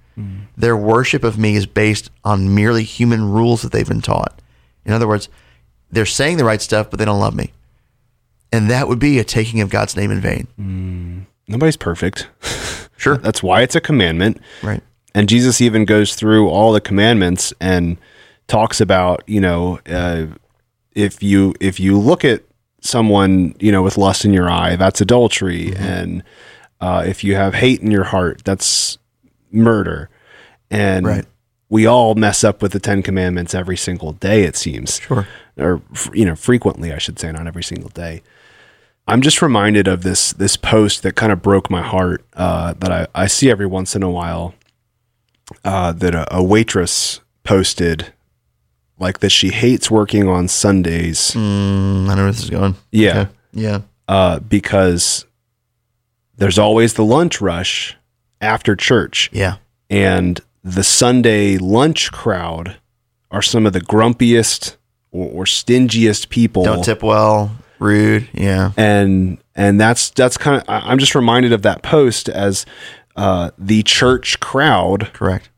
Their 0.58 0.78
worship 0.78 1.24
of 1.24 1.38
me 1.38 1.56
is 1.56 1.66
based 1.66 2.10
on 2.24 2.54
merely 2.54 2.84
human 2.84 3.32
rules 3.32 3.62
that 3.64 3.72
they've 3.72 3.88
been 3.88 4.02
taught. 4.02 4.40
In 4.86 4.94
other 4.94 5.08
words, 5.08 5.30
they're 5.92 6.06
saying 6.06 6.38
the 6.38 6.46
right 6.46 6.62
stuff, 6.62 6.90
but 6.90 7.00
they 7.00 7.06
don't 7.06 7.20
love 7.20 7.36
me. 7.36 7.52
And 8.52 8.70
that 8.70 8.88
would 8.88 9.00
be 9.00 9.18
a 9.18 9.24
taking 9.24 9.62
of 9.62 9.70
God's 9.70 9.96
name 9.96 10.12
in 10.12 10.20
vain. 10.22 11.26
Nobody's 11.48 11.78
perfect. 11.78 12.28
Sure. 12.96 13.18
That's 13.18 13.44
why 13.44 13.64
it's 13.64 13.76
a 13.76 13.82
commandment. 13.82 14.40
Right. 14.62 14.82
And 15.14 15.28
Jesus 15.28 15.60
even 15.60 15.84
goes 15.84 16.16
through 16.16 16.48
all 16.48 16.72
the 16.72 16.80
commandments 16.80 17.54
and 17.60 17.98
talks 18.48 18.80
about, 18.80 19.24
you 19.28 19.42
know, 19.42 19.80
uh, 19.88 20.28
if 20.94 21.22
you 21.22 21.54
if 21.60 21.82
you 21.82 22.00
look 22.00 22.24
at 22.24 22.44
someone, 22.80 23.56
you 23.60 23.74
know, 23.74 23.84
with 23.84 23.98
lust 23.98 24.24
in 24.24 24.32
your 24.32 24.50
eye, 24.50 24.78
that's 24.78 25.02
adultery, 25.02 25.76
and 25.76 26.24
uh, 26.80 27.04
if 27.06 27.26
you 27.26 27.36
have 27.36 27.56
hate 27.56 27.82
in 27.82 27.92
your 27.92 28.06
heart, 28.06 28.42
that's 28.46 28.98
murder. 29.54 30.10
And 30.72 31.06
Right. 31.06 31.26
we 31.70 31.86
all 31.86 32.16
mess 32.16 32.44
up 32.44 32.62
with 32.62 32.72
the 32.72 32.80
Ten 32.80 33.04
Commandments 33.04 33.54
every 33.54 33.78
single 33.78 34.12
day. 34.14 34.44
It 34.44 34.56
seems, 34.56 35.00
Sure. 35.02 35.28
or 35.58 35.82
you 36.14 36.26
know, 36.26 36.36
frequently, 36.36 36.92
I 36.92 36.98
should 36.98 37.20
say, 37.20 37.32
not 37.32 37.48
every 37.48 37.64
single 37.64 37.90
day. 37.90 38.22
I'm 39.08 39.22
just 39.22 39.42
reminded 39.42 39.88
of 39.88 40.02
this 40.04 40.32
this 40.34 40.56
post 40.58 41.04
that 41.04 41.16
kind 41.16 41.32
of 41.32 41.42
broke 41.42 41.70
my 41.70 41.82
heart 41.82 42.26
uh, 42.36 42.74
that 42.80 42.92
I, 42.92 43.08
I 43.14 43.28
see 43.28 43.52
every 43.52 43.66
once 43.68 43.96
in 43.96 44.04
a 44.04 44.10
while. 44.10 44.54
Uh, 45.66 45.92
that 45.92 46.16
a, 46.16 46.36
a 46.36 46.42
waitress 46.42 47.20
posted, 47.44 48.14
like 48.98 49.20
that 49.20 49.30
she 49.30 49.50
hates 49.50 49.92
working 49.92 50.28
on 50.28 50.48
Sundays. 50.48 51.32
Mm, 51.32 52.10
I 52.10 52.16
know 52.16 52.24
where 52.24 52.32
this 52.32 52.44
is 52.44 52.50
going. 52.50 52.76
Yeah, 52.92 53.20
Okay. 53.20 53.30
Yeah. 53.52 53.82
uh, 54.08 54.40
because 54.40 55.26
there's 56.38 56.58
always 56.58 56.94
the 56.94 57.04
lunch 57.04 57.42
rush 57.42 57.98
after 58.44 58.76
church, 58.76 59.30
Yeah. 59.34 59.56
and 59.90 60.40
the 60.64 60.84
Sunday 60.84 61.58
lunch 61.58 62.12
crowd 62.12 62.78
are 63.32 63.42
some 63.42 63.66
of 63.66 63.74
the 63.74 63.82
grumpiest 63.82 64.78
or, 65.12 65.28
or 65.42 65.46
stingiest 65.46 66.30
people. 66.30 66.64
Don't 66.64 66.84
tip 66.84 67.02
well. 67.04 67.52
Rude. 67.80 68.30
Yeah. 68.34 68.72
and 68.78 69.40
and 69.56 69.80
that's 69.82 70.10
that's 70.12 70.38
kind 70.38 70.58
of 70.62 70.64
I'm 70.68 71.00
just 71.00 71.16
reminded 71.16 71.52
of 71.54 71.64
that 71.64 71.82
post 71.84 72.30
as 72.30 72.66
uh, 73.16 73.52
the 73.58 73.84
church 73.84 74.40
crowd, 74.40 75.12
Correct. 75.14 75.50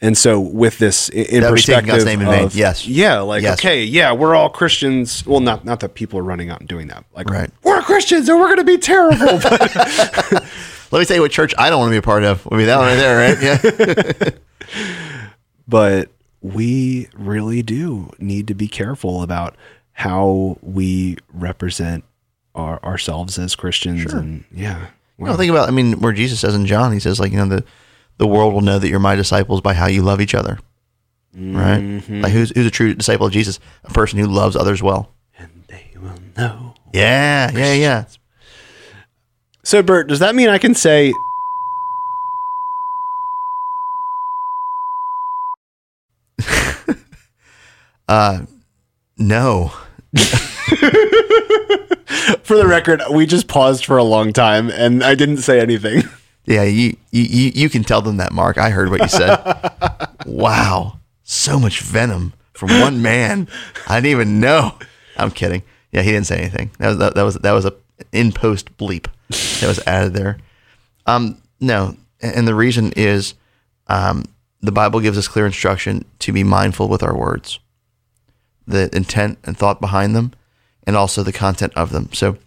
and 0.00 0.18
so 0.18 0.40
with 0.40 0.78
this 0.78 1.08
in 1.10 1.40
That 1.42 1.50
would 1.50 1.56
perspective, 1.56 1.86
God's 1.86 2.04
name 2.04 2.20
in 2.22 2.26
vain. 2.26 2.44
of- 2.44 2.54
Yes. 2.56 2.86
yeah, 2.86 3.20
like 3.20 3.42
Yes. 3.42 3.58
okay, 3.60 3.84
yeah, 3.84 4.12
we're 4.12 4.34
all 4.34 4.50
Christians. 4.50 5.24
Well, 5.26 5.40
not 5.40 5.64
not 5.64 5.80
that 5.80 5.94
people 5.94 6.18
are 6.18 6.22
running 6.24 6.50
out 6.50 6.60
and 6.60 6.68
doing 6.68 6.88
that. 6.88 7.04
Like, 7.14 7.30
Right. 7.30 7.50
we're 7.62 7.80
Christians 7.82 8.28
and 8.28 8.38
we're 8.38 8.46
going 8.54 8.58
to 8.58 8.64
be 8.64 8.78
terrible. 8.78 9.38
But 9.38 10.44
Let 10.92 10.98
me 11.00 11.04
tell 11.06 11.16
you 11.16 11.22
what 11.22 11.30
church 11.30 11.54
I 11.58 11.70
don't 11.70 11.80
want 11.80 11.88
to 11.88 11.94
be 11.94 11.98
a 11.98 12.02
part 12.02 12.22
of. 12.22 12.44
Would 12.46 12.58
be 12.58 12.64
that 12.66 12.76
one 12.78 12.86
right 12.86 12.96
there, 12.96 13.34
right? 13.34 14.22
Yeah. 14.22 14.30
but 15.68 16.10
we 16.40 17.08
really 17.14 17.62
do 17.62 18.10
need 18.18 18.48
to 18.48 18.54
be 18.54 18.68
careful 18.68 19.22
about 19.22 19.56
how 19.92 20.58
we 20.60 21.16
represent 21.32 22.04
our, 22.54 22.82
ourselves 22.84 23.38
as 23.38 23.54
Christians. 23.56 24.12
And 24.12 24.44
yeah, 24.52 24.86
You 25.18 25.26
know, 25.26 25.36
think 25.36 25.50
about, 25.50 25.68
I 25.68 25.70
mean, 25.72 26.00
where 26.00 26.12
Jesus 26.12 26.40
says 26.40 26.54
in 26.54 26.66
John, 26.66 26.92
he 26.92 27.00
says, 27.00 27.18
like, 27.20 27.32
you 27.32 27.38
know, 27.38 27.46
the, 27.46 27.64
the 28.18 28.26
world 28.26 28.52
will 28.52 28.60
know 28.60 28.78
that 28.78 28.88
you're 28.88 28.98
my 28.98 29.14
disciples 29.14 29.60
by 29.60 29.74
how 29.74 29.86
you 29.86 30.02
love 30.02 30.20
each 30.20 30.34
other. 30.34 30.58
Right? 31.34 31.80
Mm-hmm. 31.80 32.20
Like, 32.20 32.32
who's, 32.32 32.50
who's 32.50 32.66
a 32.66 32.70
true 32.70 32.92
disciple 32.94 33.26
of 33.26 33.32
Jesus? 33.32 33.58
A 33.84 33.92
person 33.92 34.18
who 34.18 34.26
loves 34.26 34.56
others 34.56 34.82
well. 34.82 35.10
and 35.38 35.48
they 35.68 35.92
will 35.96 36.18
know. 36.36 36.74
Yeah. 36.92 37.50
Yeah. 37.52 37.72
Yeah. 37.72 38.04
So, 39.64 39.82
Burt, 39.82 40.08
does 40.08 40.18
that 40.18 40.34
mean 40.34 40.48
I 40.48 40.58
can 40.58 40.74
say 40.74 41.12
Uh, 48.08 48.44
no. 49.16 49.72
For 52.42 52.56
the 52.56 52.66
record, 52.66 53.00
we 53.10 53.24
just 53.24 53.48
paused 53.48 53.86
for 53.86 53.96
a 53.96 54.02
long 54.02 54.32
time 54.34 54.68
and 54.70 55.02
I 55.02 55.14
didn't 55.14 55.38
say 55.38 55.60
anything. 55.60 56.02
Yeah. 56.44 56.64
You, 56.64 56.96
you, 57.12 57.52
you 57.54 57.70
can 57.70 57.84
tell 57.84 58.02
them 58.02 58.18
that, 58.18 58.32
Mark. 58.32 58.58
I 58.58 58.70
heard 58.70 58.90
what 58.90 59.00
you 59.00 59.08
said. 59.08 59.38
wow. 60.26 60.98
So 61.22 61.58
much 61.58 61.80
venom 61.80 62.34
from 62.52 62.68
one 62.80 63.00
man. 63.00 63.48
I 63.88 64.00
didn't 64.00 64.10
even 64.10 64.40
know. 64.40 64.76
I'm 65.16 65.30
kidding. 65.30 65.62
Yeah. 65.92 66.02
He 66.02 66.10
didn't 66.10 66.26
say 66.26 66.38
anything. 66.38 66.70
That 66.78 66.88
was, 66.88 66.98
that, 66.98 67.14
that 67.14 67.22
was, 67.22 67.34
that 67.36 67.52
was 67.52 67.64
a 67.64 67.72
in 68.12 68.32
post 68.32 68.76
bleep 68.76 69.06
that 69.32 69.68
was 69.68 69.80
added 69.86 70.14
there. 70.14 70.38
Um, 71.06 71.42
no, 71.60 71.96
and 72.20 72.46
the 72.46 72.54
reason 72.54 72.92
is 72.96 73.34
um, 73.88 74.24
the 74.60 74.72
Bible 74.72 75.00
gives 75.00 75.18
us 75.18 75.28
clear 75.28 75.46
instruction 75.46 76.04
to 76.20 76.32
be 76.32 76.44
mindful 76.44 76.88
with 76.88 77.02
our 77.02 77.16
words, 77.16 77.58
the 78.66 78.94
intent 78.94 79.38
and 79.44 79.56
thought 79.56 79.80
behind 79.80 80.14
them, 80.14 80.32
and 80.86 80.96
also 80.96 81.22
the 81.22 81.32
content 81.32 81.72
of 81.74 81.90
them. 81.90 82.08
So 82.12 82.38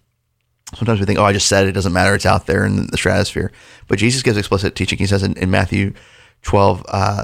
sometimes 0.73 0.99
we 0.99 1.05
think, 1.05 1.19
oh, 1.19 1.25
I 1.25 1.33
just 1.33 1.47
said 1.47 1.65
it, 1.65 1.69
it 1.69 1.73
doesn't 1.73 1.93
matter, 1.93 2.15
it's 2.15 2.25
out 2.25 2.45
there 2.45 2.65
in 2.65 2.87
the 2.87 2.97
stratosphere. 2.97 3.51
But 3.87 3.99
Jesus 3.99 4.23
gives 4.23 4.37
explicit 4.37 4.75
teaching. 4.75 4.97
He 4.97 5.07
says 5.07 5.23
in, 5.23 5.37
in 5.37 5.51
Matthew 5.51 5.93
12, 6.43 6.85
uh, 6.87 7.23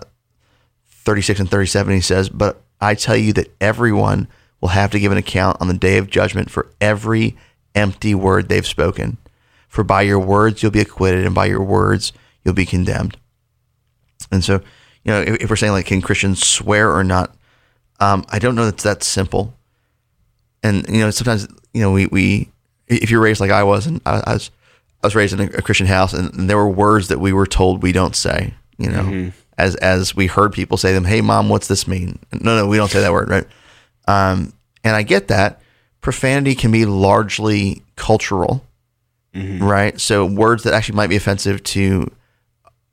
36 0.88 1.40
and 1.40 1.50
37, 1.50 1.94
he 1.94 2.02
says, 2.02 2.30
But 2.30 2.62
I 2.80 2.96
tell 2.96 3.18
you 3.18 3.34
that 3.34 3.52
everyone 3.60 4.28
will 4.60 4.70
have 4.70 4.92
to 4.92 5.00
give 5.00 5.12
an 5.12 5.18
account 5.18 5.58
on 5.60 5.68
the 5.68 5.74
day 5.74 5.98
of 5.98 6.10
judgment 6.10 6.52
for 6.52 6.68
every 6.80 7.38
empty 7.74 8.14
word 8.14 8.50
they've 8.50 8.68
spoken. 8.68 9.18
For 9.72 9.86
by 9.86 10.02
your 10.02 10.20
words 10.20 10.62
you'll 10.62 10.74
be 10.74 10.82
acquitted, 10.82 11.26
and 11.26 11.34
by 11.34 11.46
your 11.46 11.64
words 11.64 12.12
you'll 12.44 12.54
be 12.54 12.66
condemned. 12.66 13.16
And 14.30 14.44
so, 14.44 14.56
you 15.06 15.14
know, 15.14 15.22
if, 15.22 15.44
if 15.44 15.50
we're 15.50 15.56
saying 15.56 15.72
like, 15.72 15.86
can 15.86 16.02
Christians 16.02 16.46
swear 16.46 16.94
or 16.94 17.06
not? 17.06 17.34
Um, 18.02 18.26
I 18.28 18.38
don't 18.38 18.56
know 18.56 18.66
that 18.66 18.74
it's 18.74 18.84
that 18.84 19.02
simple. 19.02 19.54
And 20.62 20.86
you 20.90 21.00
know, 21.00 21.10
sometimes 21.10 21.48
you 21.74 21.82
know, 21.82 21.94
we 21.94 22.08
we 22.08 22.50
if 22.88 23.10
you're 23.10 23.22
raised 23.22 23.40
like 23.40 23.50
I 23.50 23.64
was, 23.64 23.88
and 23.88 24.02
I, 24.06 24.22
I 24.28 24.34
was 24.34 24.52
I 25.02 25.08
was 25.08 25.16
raised 25.16 25.34
in 25.34 25.40
a, 25.40 25.58
a 25.58 25.62
Christian 25.62 25.88
house, 25.88 26.12
and, 26.12 26.34
and 26.34 26.50
there 26.50 26.58
were 26.58 26.70
words 26.70 27.08
that 27.08 27.20
we 27.20 27.32
were 27.32 27.48
told 27.48 27.82
we 27.82 27.94
don't 27.94 28.16
say. 28.16 28.54
You 28.78 28.90
know, 28.90 29.32
as 29.58 29.76
as 29.78 30.14
we 30.14 30.28
heard 30.28 30.52
people 30.52 30.76
say 30.76 30.92
them, 30.92 31.06
"Hey, 31.06 31.22
mom, 31.22 31.48
what's 31.48 31.70
this 31.70 31.88
mean?" 31.88 32.20
No, 32.34 32.58
no, 32.58 32.68
we 32.68 32.76
don't 32.76 32.92
say 32.92 33.00
that 33.00 33.14
word, 33.14 33.30
right? 33.30 33.48
Um, 34.06 34.52
and 34.84 34.98
I 34.98 35.04
get 35.04 35.30
that 35.30 35.62
profanity 36.02 36.56
can 36.56 36.72
be 36.72 36.86
largely 36.86 37.84
cultural, 37.96 38.66
Mm-hmm. 39.36 39.64
right? 39.64 40.00
So 40.00 40.26
words 40.26 40.64
that 40.64 40.74
actually 40.74 40.96
might 40.98 41.08
be 41.08 41.16
offensive 41.16 41.64
to 41.64 42.12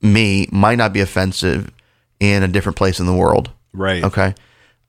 me 0.01 0.49
might 0.53 0.77
not 0.77 0.93
be 0.93 1.01
offensive 1.01 1.71
in 2.21 2.43
a 2.43 2.49
different 2.49 2.77
place 2.77 3.01
in 3.01 3.07
the 3.07 3.15
world. 3.15 3.51
Right. 3.73 4.05
Okay. 4.05 4.35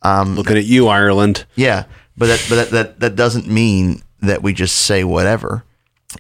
Um, 0.01 0.35
Looking 0.35 0.57
at 0.57 0.65
you, 0.65 0.87
Ireland. 0.87 1.45
Yeah, 1.55 1.85
but 2.17 2.27
that 2.27 2.45
but 2.49 2.55
that, 2.55 2.69
that 2.69 2.99
that 2.99 3.15
doesn't 3.15 3.47
mean 3.47 4.01
that 4.21 4.43
we 4.43 4.53
just 4.53 4.75
say 4.75 5.03
whatever. 5.03 5.63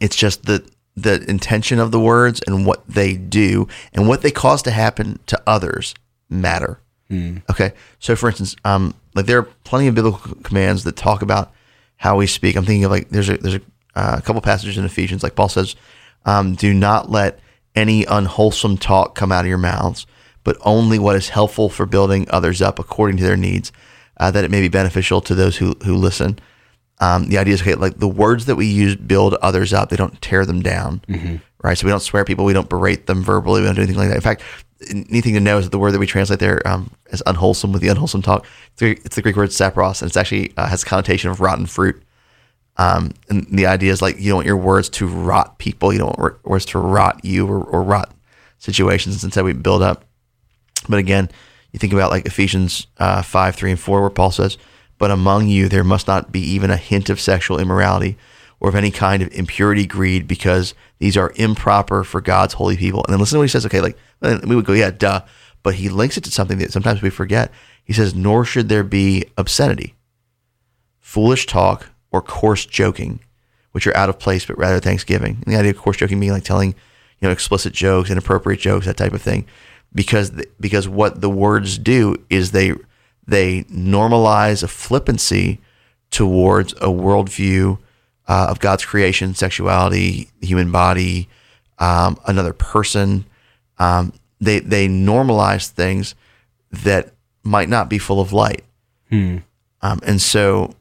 It's 0.01 0.15
just 0.15 0.45
the 0.45 0.67
the 0.95 1.23
intention 1.29 1.79
of 1.79 1.91
the 1.91 1.99
words 1.99 2.41
and 2.45 2.65
what 2.65 2.85
they 2.87 3.15
do 3.15 3.67
and 3.93 4.07
what 4.07 4.21
they 4.21 4.31
cause 4.31 4.61
to 4.63 4.71
happen 4.71 5.19
to 5.27 5.41
others 5.47 5.95
matter. 6.29 6.79
Hmm. 7.07 7.37
Okay, 7.49 7.71
so 7.99 8.15
for 8.15 8.29
instance, 8.29 8.55
um, 8.65 8.93
like 9.15 9.25
there 9.25 9.39
are 9.39 9.47
plenty 9.63 9.87
of 9.87 9.95
biblical 9.95 10.35
commands 10.43 10.83
that 10.83 10.95
talk 10.95 11.21
about 11.21 11.53
how 11.97 12.17
we 12.17 12.27
speak. 12.27 12.55
I'm 12.55 12.65
thinking 12.65 12.83
of 12.83 12.91
like 12.91 13.09
there's 13.09 13.29
a 13.29 13.37
there's 13.37 13.55
a, 13.55 13.61
uh, 13.99 14.15
a 14.17 14.21
couple 14.21 14.41
passages 14.41 14.77
in 14.77 14.85
Ephesians, 14.85 15.23
like 15.23 15.35
Paul 15.35 15.49
says, 15.49 15.75
um, 16.25 16.55
"Do 16.55 16.73
not 16.73 17.11
let 17.11 17.39
any 17.75 18.05
unwholesome 18.05 18.77
talk 18.77 19.15
come 19.15 19.31
out 19.31 19.45
of 19.45 19.49
your 19.49 19.57
mouths, 19.57 20.05
but 20.43 20.57
only 20.61 20.97
what 20.99 21.15
is 21.15 21.29
helpful 21.29 21.69
for 21.69 21.85
building 21.85 22.25
others 22.29 22.61
up 22.61 22.79
according 22.79 23.17
to 23.17 23.23
their 23.23 23.37
needs, 23.37 23.71
uh, 24.17 24.31
that 24.31 24.43
it 24.43 24.51
may 24.51 24.61
be 24.61 24.69
beneficial 24.69 25.21
to 25.21 25.35
those 25.35 25.57
who 25.57 25.75
who 25.85 25.95
listen." 25.95 26.39
Um, 27.01 27.29
the 27.29 27.37
idea 27.37 27.53
is 27.53 27.61
okay, 27.61 27.75
like 27.75 27.97
the 27.99 28.09
words 28.09 28.45
that 28.45 28.57
we 28.57 28.65
use 28.65 28.95
build 28.95 29.33
others 29.35 29.73
up; 29.73 29.89
they 29.89 29.95
don't 29.95 30.21
tear 30.21 30.45
them 30.45 30.61
down, 30.61 31.01
right? 31.63 31.77
So 31.77 31.85
we 31.85 31.91
don't 31.91 32.01
swear 32.01 32.25
people, 32.25 32.45
we 32.45 32.53
don't 32.53 32.69
berate 32.69 33.05
them 33.07 33.23
verbally, 33.23 33.61
we 33.61 33.67
don't 33.67 33.75
do 33.75 33.81
anything 33.81 33.99
like 33.99 34.09
that. 34.09 34.15
In 34.15 34.21
fact, 34.21 34.43
anything 35.09 35.33
to 35.33 35.39
know 35.39 35.57
is 35.59 35.65
that 35.65 35.71
the 35.71 35.79
word 35.79 35.91
that 35.93 35.99
we 35.99 36.07
translate 36.07 36.39
there 36.39 36.65
um, 36.67 36.91
as 37.11 37.23
unwholesome 37.25 37.71
with 37.71 37.81
the 37.81 37.87
unwholesome 37.87 38.21
talk, 38.21 38.45
it's 38.73 38.79
the, 38.81 38.91
it's 39.05 39.15
the 39.15 39.21
Greek 39.21 39.35
word 39.37 39.49
sapros, 39.49 40.01
and 40.01 40.09
it's 40.09 40.17
actually 40.17 40.53
uh, 40.57 40.67
has 40.67 40.83
a 40.83 40.85
connotation 40.85 41.29
of 41.29 41.39
rotten 41.39 41.65
fruit. 41.65 42.01
Um, 42.77 43.11
and 43.29 43.45
the 43.51 43.65
idea 43.65 43.91
is 43.91 44.01
like 44.01 44.19
you 44.19 44.29
don't 44.29 44.37
want 44.37 44.47
your 44.47 44.57
words 44.57 44.89
to 44.89 45.07
rot 45.07 45.57
people, 45.59 45.91
you 45.91 45.99
don't 45.99 46.17
want 46.17 46.45
words 46.45 46.65
to 46.67 46.79
rot 46.79 47.23
you 47.23 47.45
or, 47.47 47.61
or 47.61 47.83
rot 47.83 48.13
situations. 48.57 49.23
Instead, 49.23 49.43
we 49.43 49.53
build 49.53 49.81
up. 49.81 50.05
But 50.87 50.99
again, 50.99 51.29
you 51.71 51.79
think 51.79 51.93
about 51.93 52.11
like 52.11 52.25
Ephesians 52.25 52.87
uh, 52.97 53.21
5, 53.21 53.55
3, 53.55 53.71
and 53.71 53.79
4, 53.79 54.01
where 54.01 54.09
Paul 54.09 54.31
says, 54.31 54.57
But 54.97 55.11
among 55.11 55.47
you 55.47 55.67
there 55.67 55.83
must 55.83 56.07
not 56.07 56.31
be 56.31 56.41
even 56.41 56.71
a 56.71 56.77
hint 56.77 57.09
of 57.09 57.19
sexual 57.19 57.59
immorality 57.59 58.17
or 58.59 58.69
of 58.69 58.75
any 58.75 58.91
kind 58.91 59.23
of 59.23 59.31
impurity, 59.33 59.85
greed, 59.85 60.27
because 60.27 60.73
these 60.99 61.15
are 61.15 61.31
improper 61.35 62.03
for 62.03 62.21
God's 62.21 62.55
holy 62.55 62.75
people. 62.75 63.03
And 63.05 63.13
then 63.13 63.19
listen 63.19 63.35
to 63.35 63.39
what 63.39 63.45
he 63.45 63.49
says. 63.49 63.65
Okay, 63.65 63.81
like 63.81 63.97
we 64.21 64.55
would 64.55 64.65
go, 64.65 64.73
yeah, 64.73 64.91
duh. 64.91 65.21
But 65.63 65.75
he 65.75 65.89
links 65.89 66.17
it 66.17 66.23
to 66.25 66.31
something 66.31 66.57
that 66.59 66.71
sometimes 66.71 67.01
we 67.01 67.09
forget. 67.09 67.51
He 67.83 67.93
says, 67.93 68.13
Nor 68.13 68.45
should 68.45 68.69
there 68.69 68.83
be 68.83 69.25
obscenity, 69.37 69.95
foolish 70.99 71.45
talk, 71.45 71.89
or 72.11 72.21
coarse 72.21 72.65
joking, 72.65 73.19
which 73.71 73.85
are 73.87 73.95
out 73.95 74.09
of 74.09 74.19
place, 74.19 74.45
but 74.45 74.57
rather 74.57 74.79
thanksgiving. 74.79 75.41
And 75.43 75.53
the 75.53 75.59
idea 75.59 75.71
of 75.71 75.77
coarse 75.77 75.97
joking 75.97 76.19
being 76.19 76.31
like 76.31 76.43
telling, 76.43 76.69
you 76.69 77.27
know, 77.27 77.31
explicit 77.31 77.73
jokes, 77.73 78.09
inappropriate 78.09 78.59
jokes, 78.59 78.85
that 78.85 78.97
type 78.97 79.13
of 79.13 79.21
thing, 79.21 79.45
because 79.93 80.31
th- 80.31 80.49
because 80.59 80.87
what 80.87 81.21
the 81.21 81.29
words 81.29 81.77
do 81.77 82.15
is 82.29 82.51
they 82.51 82.73
they 83.27 83.63
normalize 83.63 84.63
a 84.63 84.67
flippancy 84.67 85.59
towards 86.11 86.73
a 86.73 86.87
worldview 86.87 87.77
uh, 88.27 88.47
of 88.49 88.59
God's 88.59 88.85
creation, 88.85 89.35
sexuality, 89.35 90.29
the 90.39 90.47
human 90.47 90.71
body, 90.71 91.27
um, 91.77 92.17
another 92.25 92.53
person. 92.53 93.25
Um, 93.77 94.13
they 94.41 94.59
they 94.59 94.87
normalize 94.87 95.67
things 95.67 96.15
that 96.71 97.13
might 97.43 97.69
not 97.69 97.89
be 97.89 97.97
full 97.97 98.19
of 98.19 98.33
light. 98.33 98.63
Um, 99.81 99.99
and 100.05 100.21
so, 100.21 100.75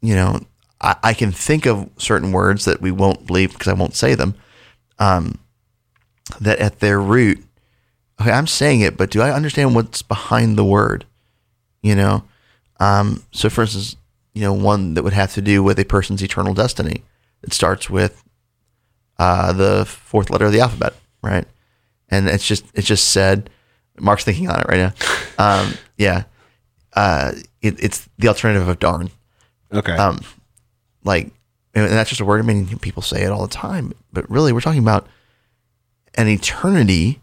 you 0.00 0.14
know, 0.14 0.40
I, 0.80 0.96
I 1.02 1.14
can 1.14 1.32
think 1.32 1.66
of 1.66 1.88
certain 1.98 2.32
words 2.32 2.64
that 2.64 2.80
we 2.80 2.90
won't 2.90 3.26
believe 3.26 3.52
because 3.52 3.68
I 3.68 3.74
won't 3.74 3.94
say 3.94 4.14
them. 4.14 4.34
Um, 4.98 5.38
that 6.40 6.58
at 6.58 6.80
their 6.80 7.00
root, 7.00 7.44
okay, 8.20 8.32
I'm 8.32 8.46
saying 8.46 8.80
it, 8.80 8.96
but 8.96 9.10
do 9.10 9.20
I 9.22 9.32
understand 9.32 9.74
what's 9.74 10.02
behind 10.02 10.56
the 10.58 10.64
word? 10.64 11.04
You 11.82 11.94
know, 11.94 12.24
um, 12.80 13.22
so 13.32 13.48
for 13.48 13.62
instance, 13.62 13.96
you 14.34 14.42
know, 14.42 14.52
one 14.52 14.94
that 14.94 15.02
would 15.02 15.12
have 15.12 15.32
to 15.34 15.42
do 15.42 15.62
with 15.62 15.78
a 15.78 15.84
person's 15.84 16.22
eternal 16.22 16.54
destiny. 16.54 17.02
It 17.42 17.52
starts 17.52 17.88
with 17.88 18.22
uh, 19.18 19.52
the 19.52 19.84
fourth 19.86 20.30
letter 20.30 20.46
of 20.46 20.52
the 20.52 20.60
alphabet, 20.60 20.94
right? 21.22 21.46
And 22.08 22.28
it's 22.28 22.46
just 22.46 22.64
it's 22.74 22.86
just 22.86 23.08
said. 23.08 23.50
Mark's 24.00 24.22
thinking 24.22 24.48
on 24.48 24.60
it 24.60 24.66
right 24.68 24.78
now. 24.78 24.92
Um, 25.40 25.74
yeah, 25.96 26.24
uh, 26.94 27.30
it, 27.62 27.80
it's 27.80 28.08
the 28.18 28.26
alternative 28.26 28.66
of 28.66 28.80
darn. 28.80 29.10
Okay. 29.72 29.92
Um, 29.92 30.20
like, 31.04 31.30
and 31.74 31.90
that's 31.92 32.08
just 32.10 32.20
a 32.20 32.24
word. 32.24 32.40
I 32.40 32.42
mean, 32.46 32.78
people 32.78 33.02
say 33.02 33.22
it 33.22 33.30
all 33.30 33.46
the 33.46 33.52
time, 33.54 33.92
but 34.12 34.28
really, 34.30 34.52
we're 34.52 34.60
talking 34.60 34.82
about 34.82 35.06
an 36.14 36.28
eternity 36.28 37.20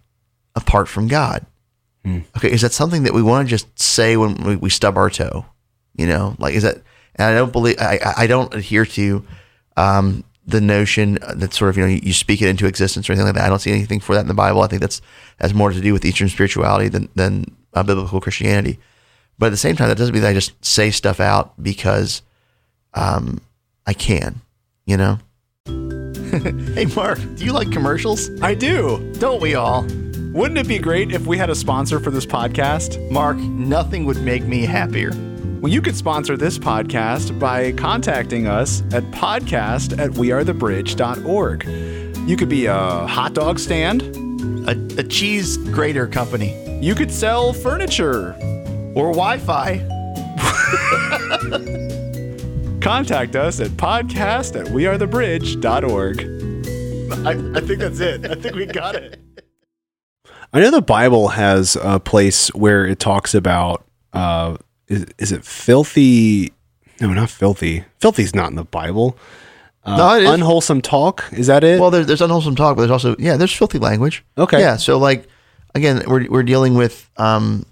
apart 0.55 0.88
from 0.88 1.08
God. 1.08 1.46
Okay, 2.38 2.51
is 2.51 2.62
that 2.62 2.72
something 2.72 3.03
that 3.03 3.13
we 3.13 3.24
want 3.24 3.48
to 3.48 3.50
just 3.50 3.79
say 3.79 4.15
when 4.15 4.36
we, 4.44 4.55
we 4.55 4.70
stub 4.70 4.96
our 4.98 5.10
toe? 5.10 5.46
You 5.96 6.05
know, 6.08 6.36
like 6.38 6.53
is 6.53 6.63
that? 6.63 6.75
And 7.15 7.27
I 7.27 7.34
don't 7.34 7.51
believe 7.51 7.77
I 7.79 8.00
I- 8.05 8.13
I 8.24 8.27
don't 8.27 8.53
adhere 8.53 8.86
to 8.86 9.25
um, 9.75 10.24
the 10.46 10.62
notion 10.62 11.17
that 11.36 11.53
sort 11.53 11.70
of 11.70 11.77
you 11.77 11.84
know 11.84 11.89
you 11.89 12.13
speak 12.13 12.41
it 12.44 12.48
into 12.48 12.67
existence 12.67 13.10
or 13.10 13.13
anything 13.13 13.25
like 13.25 13.36
that. 13.36 13.46
I 13.46 13.50
don't 13.50 13.60
see 13.60 13.72
anything 13.72 14.00
for 14.00 14.13
that 14.13 14.22
in 14.22 14.27
the 14.27 14.34
Bible. 14.36 14.62
I 14.62 14.67
think 14.67 14.82
that's 14.82 15.01
has 15.39 15.53
more 15.55 15.72
to 15.72 15.82
do 15.82 15.94
with 15.94 16.05
Eastern 16.05 16.29
spirituality 16.29 16.89
than 16.89 17.10
than 17.15 17.46
uh, 17.74 17.82
biblical 17.82 18.22
Christianity. 18.22 18.77
But 19.39 19.48
at 19.48 19.50
the 19.50 19.58
same 19.58 19.75
time, 19.75 19.89
that 19.89 19.98
doesn't 19.98 20.13
mean 20.13 20.22
that 20.22 20.29
I 20.29 20.34
just 20.34 20.63
say 20.63 20.91
stuff 20.91 21.20
out 21.20 21.62
because 21.62 22.22
um, 22.94 23.41
I 23.86 23.94
can. 23.94 24.42
You 24.86 24.98
know. 24.98 25.20
hey, 26.75 26.86
Mark, 26.96 27.20
do 27.36 27.46
you 27.46 27.54
like 27.54 27.72
commercials? 27.72 28.30
I 28.42 28.54
do. 28.54 29.13
Don't 29.20 29.42
we 29.42 29.56
all? 29.56 29.84
Wouldn't 30.34 30.58
it 30.58 30.68
be 30.68 30.80
great 30.80 31.12
if 31.13 31.25
we 31.25 31.38
had 31.38 31.50
a 31.50 31.56
sponsor 31.56 32.00
for 32.00 32.12
this 32.12 32.25
podcast? 32.25 33.10
Mark, 33.10 33.38
nothing 33.38 34.06
would 34.06 34.22
make 34.22 34.44
me 34.44 34.65
happier. 34.65 35.12
Well, 35.62 35.72
you 35.72 35.82
could 35.82 35.96
sponsor 35.96 36.36
this 36.38 36.60
podcast 36.60 37.39
by 37.39 37.72
contacting 37.72 38.46
us 38.46 38.82
at 38.94 39.04
podcast 39.12 39.98
at 39.98 40.12
wearethebridge.org. 40.12 41.65
You 42.30 42.36
could 42.38 42.50
be 42.50 42.65
a 42.65 43.08
hot 43.08 43.34
dog 43.34 43.58
stand. 43.60 44.01
A, 44.68 44.72
a 45.00 45.04
cheese 45.04 45.58
grater 45.58 46.08
company 46.08 46.80
You 46.84 46.96
could 46.96 47.12
sell 47.12 47.54
furniture. 47.54 48.34
or 48.96 49.13
Wi 49.13 49.38
Fi. 49.38 49.77
Contact 52.86 53.36
us 53.36 53.60
at 53.60 53.72
podcast 53.72 54.56
at 54.60 54.68
wearethebridge.org. 54.68 56.20
I, 57.25 57.32
I 57.58 57.62
think 57.65 57.80
that's 57.80 58.00
it. 58.00 58.30
I 58.30 58.36
think 58.36 58.54
we 58.54 58.68
got 58.68 58.94
it. 58.94 59.20
I 60.54 60.60
know 60.60 60.70
the 60.70 60.84
Bible 60.84 61.30
has 61.30 61.75
a 61.82 62.00
place 62.00 62.50
where 62.50 62.86
it 62.86 63.00
talks 63.00 63.34
about 63.34 63.84
uh 64.13 64.58
is, 64.88 65.08
is 65.18 65.32
it 65.32 65.44
filthy 65.44 66.54
no 67.01 67.12
not 67.12 67.32
filthy 67.32 67.86
filthy's 67.98 68.36
not 68.36 68.51
in 68.51 68.56
the 68.56 68.63
Bible 68.63 69.18
uh, 69.84 69.98
No, 69.98 70.34
unwholesome 70.34 70.84
talk 70.84 71.25
is 71.32 71.48
that 71.48 71.63
it 71.63 71.80
Well, 71.80 71.89
there's, 71.89 72.06
there's 72.06 72.22
unwholesome 72.22 72.56
talk, 72.56 72.75
but 72.75 72.82
there's 72.84 72.92
also, 72.92 73.15
yeah, 73.18 73.36
there's 73.36 73.51
filthy 73.51 73.80
language. 73.80 74.24
Okay. 74.38 74.60
Yeah. 74.60 74.77
So, 74.77 75.00
like, 75.00 75.27
again, 75.74 76.04
we're, 76.06 76.30
we're 76.30 76.44
dealing 76.44 76.75
with 76.75 77.10
um, 77.18 77.65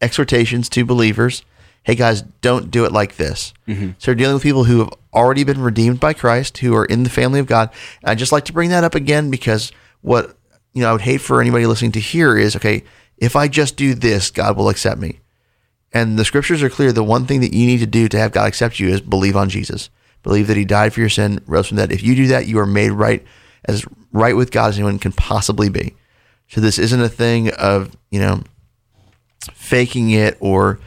exhortations 0.00 0.68
to 0.70 0.84
believers. 0.84 1.44
Hey, 1.84 1.94
guys, 1.94 2.22
don't 2.40 2.70
do 2.70 2.84
it 2.84 2.92
like 2.92 3.16
this. 3.16 3.54
Mm-hmm. 3.68 3.90
So, 3.98 4.10
we're 4.10 4.16
dealing 4.16 4.34
with 4.34 4.42
people 4.42 4.64
who 4.64 4.80
have 4.80 4.90
already 5.12 5.44
been 5.44 5.60
redeemed 5.60 6.00
by 6.00 6.12
Christ, 6.12 6.58
who 6.58 6.74
are 6.74 6.84
in 6.84 7.04
the 7.04 7.10
family 7.10 7.40
of 7.40 7.46
God. 7.46 7.70
And 8.02 8.10
I 8.10 8.14
just 8.14 8.32
like 8.32 8.46
to 8.46 8.52
bring 8.52 8.70
that 8.70 8.84
up 8.84 8.94
again 8.94 9.30
because 9.30 9.70
what, 10.00 10.36
you 10.72 10.82
know, 10.82 10.90
I 10.90 10.92
would 10.92 11.02
hate 11.02 11.20
for 11.20 11.40
anybody 11.40 11.66
listening 11.66 11.92
to 11.92 12.00
hear 12.00 12.36
is, 12.36 12.56
okay, 12.56 12.84
if 13.18 13.36
I 13.36 13.48
just 13.48 13.76
do 13.76 13.94
this, 13.94 14.30
God 14.30 14.56
will 14.56 14.68
accept 14.68 15.00
me. 15.00 15.20
And 15.92 16.18
the 16.18 16.24
scriptures 16.24 16.62
are 16.62 16.68
clear. 16.68 16.92
The 16.92 17.04
one 17.04 17.26
thing 17.26 17.40
that 17.40 17.54
you 17.54 17.66
need 17.66 17.78
to 17.78 17.86
do 17.86 18.08
to 18.08 18.18
have 18.18 18.32
God 18.32 18.48
accept 18.48 18.80
you 18.80 18.88
is 18.88 19.00
believe 19.00 19.36
on 19.36 19.48
Jesus. 19.48 19.90
Believe 20.24 20.48
that 20.48 20.56
he 20.56 20.64
died 20.64 20.92
for 20.92 21.00
your 21.00 21.08
sin, 21.08 21.40
rose 21.46 21.68
from 21.68 21.76
dead. 21.76 21.92
If 21.92 22.02
you 22.02 22.16
do 22.16 22.26
that, 22.28 22.48
you 22.48 22.58
are 22.58 22.66
made 22.66 22.90
right 22.90 23.24
as 23.66 23.84
right 24.12 24.36
with 24.36 24.50
God 24.50 24.70
as 24.70 24.76
anyone 24.76 24.98
can 24.98 25.12
possibly 25.12 25.68
be. 25.68 25.94
So 26.48 26.60
this 26.60 26.78
isn't 26.78 27.00
a 27.00 27.08
thing 27.08 27.50
of, 27.52 27.96
you 28.10 28.20
know, 28.20 28.42
faking 29.52 30.10
it 30.10 30.36
or 30.40 30.80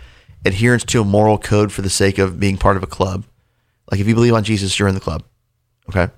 adherence 0.45 0.83
to 0.85 1.01
a 1.01 1.05
moral 1.05 1.37
code 1.37 1.71
for 1.71 1.81
the 1.81 1.89
sake 1.89 2.17
of 2.17 2.39
being 2.39 2.57
part 2.57 2.77
of 2.77 2.83
a 2.83 2.87
club. 2.87 3.25
Like 3.91 3.99
if 3.99 4.07
you 4.07 4.15
believe 4.15 4.33
on 4.33 4.43
Jesus, 4.43 4.77
you're 4.77 4.87
in 4.87 4.95
the 4.95 5.01
club. 5.01 5.23
Okay. 5.89 6.09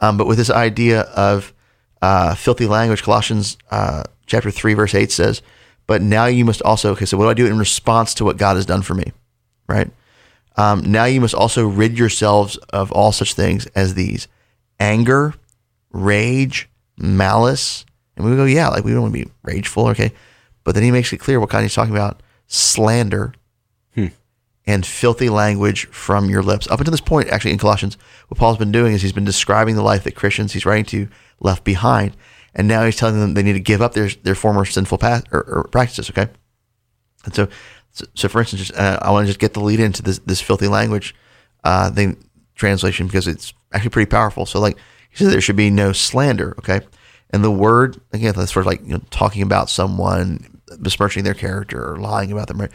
Um, 0.00 0.16
but 0.16 0.26
with 0.26 0.38
this 0.38 0.50
idea 0.50 1.02
of 1.02 1.52
uh, 2.00 2.34
filthy 2.34 2.66
language, 2.66 3.02
Colossians 3.02 3.56
uh, 3.70 4.04
chapter 4.26 4.50
3, 4.50 4.74
verse 4.74 4.94
8 4.94 5.12
says, 5.12 5.42
But 5.86 6.02
now 6.02 6.26
you 6.26 6.44
must 6.44 6.62
also, 6.62 6.92
okay, 6.92 7.04
so 7.04 7.16
what 7.16 7.24
do 7.24 7.30
I 7.30 7.34
do 7.34 7.46
in 7.46 7.58
response 7.58 8.14
to 8.14 8.24
what 8.24 8.36
God 8.36 8.56
has 8.56 8.66
done 8.66 8.82
for 8.82 8.94
me? 8.94 9.12
Right? 9.68 9.90
Um, 10.56 10.82
now 10.90 11.04
you 11.04 11.20
must 11.20 11.34
also 11.34 11.66
rid 11.66 11.98
yourselves 11.98 12.56
of 12.72 12.92
all 12.92 13.12
such 13.12 13.34
things 13.34 13.66
as 13.68 13.94
these 13.94 14.28
anger, 14.78 15.34
rage, 15.92 16.68
malice. 16.96 17.86
And 18.16 18.26
we 18.28 18.36
go, 18.36 18.44
yeah, 18.44 18.68
like 18.68 18.84
we 18.84 18.92
don't 18.92 19.02
want 19.02 19.14
to 19.14 19.24
be 19.24 19.30
rageful, 19.42 19.88
okay? 19.88 20.12
But 20.64 20.74
then 20.74 20.84
he 20.84 20.90
makes 20.90 21.12
it 21.12 21.18
clear 21.18 21.40
what 21.40 21.50
kind 21.50 21.62
he's 21.62 21.74
talking 21.74 21.94
about 21.94 22.22
slander 22.46 23.32
and 24.66 24.86
filthy 24.86 25.28
language 25.28 25.86
from 25.86 26.30
your 26.30 26.42
lips. 26.42 26.68
Up 26.70 26.78
until 26.78 26.92
this 26.92 27.00
point, 27.00 27.28
actually, 27.30 27.52
in 27.52 27.58
Colossians, 27.58 27.98
what 28.28 28.38
Paul's 28.38 28.58
been 28.58 28.72
doing 28.72 28.92
is 28.92 29.02
he's 29.02 29.12
been 29.12 29.24
describing 29.24 29.74
the 29.74 29.82
life 29.82 30.04
that 30.04 30.14
Christians 30.14 30.52
he's 30.52 30.66
writing 30.66 30.84
to 30.86 31.08
left 31.40 31.64
behind. 31.64 32.16
And 32.54 32.68
now 32.68 32.84
he's 32.84 32.96
telling 32.96 33.18
them 33.18 33.34
they 33.34 33.42
need 33.42 33.54
to 33.54 33.60
give 33.60 33.82
up 33.82 33.94
their, 33.94 34.08
their 34.22 34.34
former 34.34 34.64
sinful 34.64 34.98
path 34.98 35.24
or, 35.32 35.42
or 35.42 35.64
practices, 35.64 36.10
okay? 36.10 36.28
And 37.24 37.34
so, 37.34 37.48
so, 37.90 38.06
so 38.14 38.28
for 38.28 38.40
instance, 38.40 38.66
just, 38.66 38.78
uh, 38.78 38.98
I 39.02 39.10
want 39.10 39.24
to 39.24 39.28
just 39.28 39.40
get 39.40 39.54
the 39.54 39.60
lead 39.60 39.80
into 39.80 40.02
this, 40.02 40.18
this 40.20 40.40
filthy 40.40 40.68
language 40.68 41.14
uh, 41.64 41.90
thing 41.90 42.22
translation 42.54 43.06
because 43.06 43.26
it's 43.26 43.52
actually 43.72 43.90
pretty 43.90 44.10
powerful. 44.10 44.46
So, 44.46 44.60
like 44.60 44.76
he 45.10 45.16
said, 45.16 45.32
there 45.32 45.40
should 45.40 45.56
be 45.56 45.70
no 45.70 45.92
slander. 45.92 46.54
Okay, 46.58 46.80
and 47.30 47.42
the 47.42 47.50
word 47.50 48.00
again, 48.12 48.34
that's 48.36 48.52
sort 48.52 48.66
of 48.66 48.68
like 48.68 48.82
you 48.82 48.94
know 48.94 49.02
talking 49.10 49.42
about 49.42 49.70
someone, 49.70 50.60
besmirching 50.80 51.24
their 51.24 51.34
character 51.34 51.92
or 51.92 51.96
lying 51.96 52.32
about 52.32 52.48
them. 52.48 52.60
Right? 52.60 52.70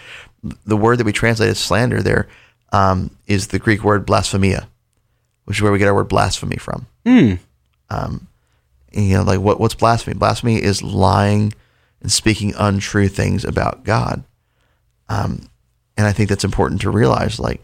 The 0.66 0.78
word 0.78 0.98
that 1.00 1.06
we 1.06 1.14
translate 1.14 1.50
as 1.50 1.60
slander 1.60 2.02
there 2.02 2.28
um, 2.72 3.12
is 3.28 3.48
the 3.48 3.60
Greek 3.60 3.84
word 3.84 4.06
blasphemia, 4.06 4.68
which 5.46 5.58
is 5.58 5.62
where 5.62 5.72
we 5.72 5.80
get 5.80 5.88
our 5.88 5.96
word 5.96 6.08
blasphemy 6.10 6.58
from. 6.58 6.88
Um, 7.90 8.28
you 8.92 9.16
know, 9.16 9.24
like 9.24 9.40
what 9.40 9.60
what's 9.60 9.76
blasphemy? 9.76 10.16
Blasphemy 10.16 10.62
is 10.62 10.82
lying 10.84 11.54
and 12.02 12.12
speaking 12.12 12.54
untrue 12.58 13.08
things 13.08 13.46
about 13.46 13.84
God. 13.84 14.24
Um, 15.10 15.50
and 15.96 16.06
I 16.06 16.12
think 16.12 16.30
that's 16.30 16.44
important 16.44 16.82
to 16.82 16.90
realize, 16.90 17.40
like 17.40 17.62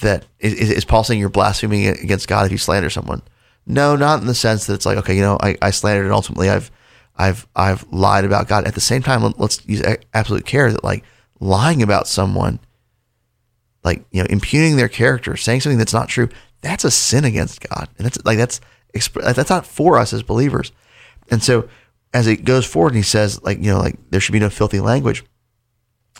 that 0.00 0.24
is, 0.40 0.54
is 0.70 0.84
Paul 0.84 1.04
saying 1.04 1.20
you're 1.20 1.28
blaspheming 1.28 1.86
against 1.86 2.28
God 2.28 2.46
if 2.46 2.52
you 2.52 2.58
slander 2.58 2.90
someone? 2.90 3.22
No, 3.66 3.96
not 3.96 4.20
in 4.20 4.26
the 4.26 4.34
sense 4.34 4.66
that 4.66 4.74
it's 4.74 4.86
like, 4.86 4.98
okay, 4.98 5.14
you 5.16 5.22
know, 5.22 5.38
I, 5.40 5.56
I 5.62 5.70
slandered 5.70 6.04
and 6.04 6.14
ultimately 6.14 6.50
I've, 6.50 6.70
I've, 7.16 7.46
I've 7.56 7.84
lied 7.90 8.24
about 8.24 8.46
God. 8.46 8.64
At 8.66 8.74
the 8.74 8.80
same 8.80 9.02
time, 9.02 9.22
let- 9.22 9.40
let's 9.40 9.66
use 9.66 9.82
absolute 10.14 10.44
care 10.44 10.70
that 10.70 10.84
like 10.84 11.02
lying 11.40 11.82
about 11.82 12.08
someone, 12.08 12.60
like, 13.84 14.04
you 14.10 14.22
know, 14.22 14.28
impugning 14.30 14.76
their 14.76 14.88
character, 14.88 15.36
saying 15.36 15.60
something 15.60 15.78
that's 15.78 15.92
not 15.92 16.08
true, 16.08 16.28
that's 16.60 16.84
a 16.84 16.90
sin 16.90 17.24
against 17.24 17.68
God. 17.68 17.88
And 17.98 18.06
that's 18.06 18.24
like, 18.24 18.38
that's, 18.38 18.60
that's 19.14 19.50
not 19.50 19.66
for 19.66 19.98
us 19.98 20.12
as 20.12 20.22
believers. 20.22 20.72
And 21.30 21.42
so 21.42 21.68
as 22.14 22.26
it 22.26 22.44
goes 22.44 22.64
forward 22.64 22.88
and 22.88 22.96
he 22.96 23.02
says 23.02 23.42
like, 23.42 23.58
you 23.58 23.72
know, 23.72 23.78
like 23.78 23.98
there 24.10 24.20
should 24.20 24.32
be 24.32 24.40
no 24.40 24.50
filthy 24.50 24.80
language. 24.80 25.24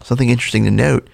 Something 0.03 0.29
interesting 0.29 0.65
to 0.65 0.71
note 0.71 1.09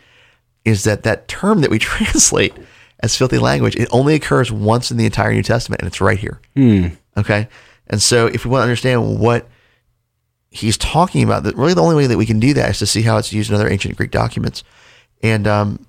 is 0.65 0.85
that 0.85 1.05
that 1.05 1.29
term 1.29 1.61
that 1.61 1.71
we 1.71 1.79
translate 1.81 2.55
as 3.01 3.17
filthy 3.17 3.39
language, 3.39 3.77
it 3.77 3.89
only 3.93 4.15
occurs 4.15 4.51
once 4.51 4.91
in 4.91 4.97
the 4.97 5.05
entire 5.05 5.33
New 5.33 5.43
Testament, 5.43 5.81
and 5.81 5.89
it's 5.89 6.01
right 6.01 6.19
here. 6.19 6.41
Hmm. 6.57 6.89
Okay. 7.17 7.49
And 7.89 8.01
so 8.01 8.27
if 8.27 8.45
we 8.45 8.51
want 8.51 8.61
to 8.61 8.65
understand 8.65 9.19
what 9.19 9.49
he's 10.53 10.77
talking 10.77 11.25
about, 11.25 11.45
that 11.45 11.57
really 11.57 11.75
the 11.75 11.83
only 11.83 11.97
way 11.97 12.07
that 12.07 12.19
we 12.19 12.27
can 12.27 12.39
do 12.39 12.53
that 12.55 12.71
is 12.71 12.79
to 12.79 12.87
see 12.87 13.03
how 13.03 13.17
it's 13.17 13.33
used 13.33 13.49
in 13.49 13.57
other 13.57 13.71
ancient 13.71 13.97
Greek 13.97 14.11
documents. 14.11 14.63
And 15.23 15.47
um, 15.47 15.87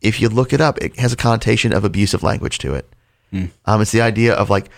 if 0.00 0.20
you 0.20 0.28
look 0.28 0.52
it 0.52 0.60
up, 0.60 0.78
it 0.78 0.98
has 0.98 1.12
a 1.12 1.16
connotation 1.16 1.72
of 1.72 1.84
abusive 1.84 2.22
language 2.22 2.58
to 2.58 2.74
it. 2.74 2.88
Um, 3.66 3.80
it's 3.80 3.92
the 3.92 4.00
idea 4.02 4.34
of 4.34 4.50
like 4.50 4.68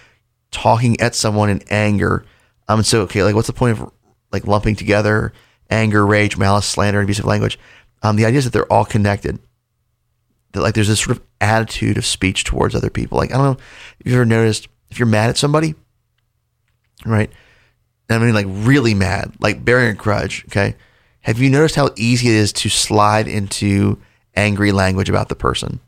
talking 0.50 1.00
at 1.00 1.14
someone 1.14 1.48
in 1.48 1.62
anger. 1.70 2.26
Um, 2.68 2.80
and 2.80 2.86
so, 2.86 3.00
okay, 3.02 3.22
like 3.22 3.34
what's 3.34 3.46
the 3.46 3.54
point 3.54 3.80
of 3.80 3.90
like 4.30 4.46
lumping 4.46 4.76
together 4.76 5.32
anger, 5.70 6.04
rage, 6.06 6.36
malice, 6.36 6.66
slander, 6.66 7.00
and 7.00 7.06
abusive 7.06 7.24
language? 7.24 7.58
Um, 8.02 8.16
the 8.16 8.26
idea 8.26 8.38
is 8.38 8.44
that 8.44 8.52
they're 8.52 8.70
all 8.70 8.84
connected. 8.84 9.38
That 10.52 10.60
like 10.60 10.74
there's 10.74 10.88
this 10.88 11.00
sort 11.00 11.16
of 11.16 11.22
attitude 11.40 11.96
of 11.96 12.04
speech 12.04 12.44
towards 12.44 12.74
other 12.74 12.90
people. 12.90 13.16
Like 13.16 13.30
I 13.30 13.38
don't 13.38 13.46
know 13.46 13.56
if 13.98 14.06
you've 14.06 14.14
ever 14.14 14.26
noticed 14.26 14.68
if 14.90 14.98
you're 14.98 15.06
mad 15.06 15.30
at 15.30 15.38
somebody, 15.38 15.74
right? 17.06 17.30
I 18.12 18.18
mean 18.18 18.34
like 18.34 18.46
really 18.48 18.94
mad, 18.94 19.32
like 19.40 19.64
bearing 19.64 19.90
a 19.90 19.94
grudge, 19.94 20.44
okay? 20.48 20.76
Have 21.22 21.38
you 21.38 21.50
noticed 21.50 21.76
how 21.76 21.90
easy 21.96 22.28
it 22.28 22.34
is 22.34 22.52
to 22.54 22.68
slide 22.68 23.28
into 23.28 23.98
angry 24.34 24.72
language 24.72 25.08
about 25.08 25.28
the 25.28 25.36
person? 25.36 25.80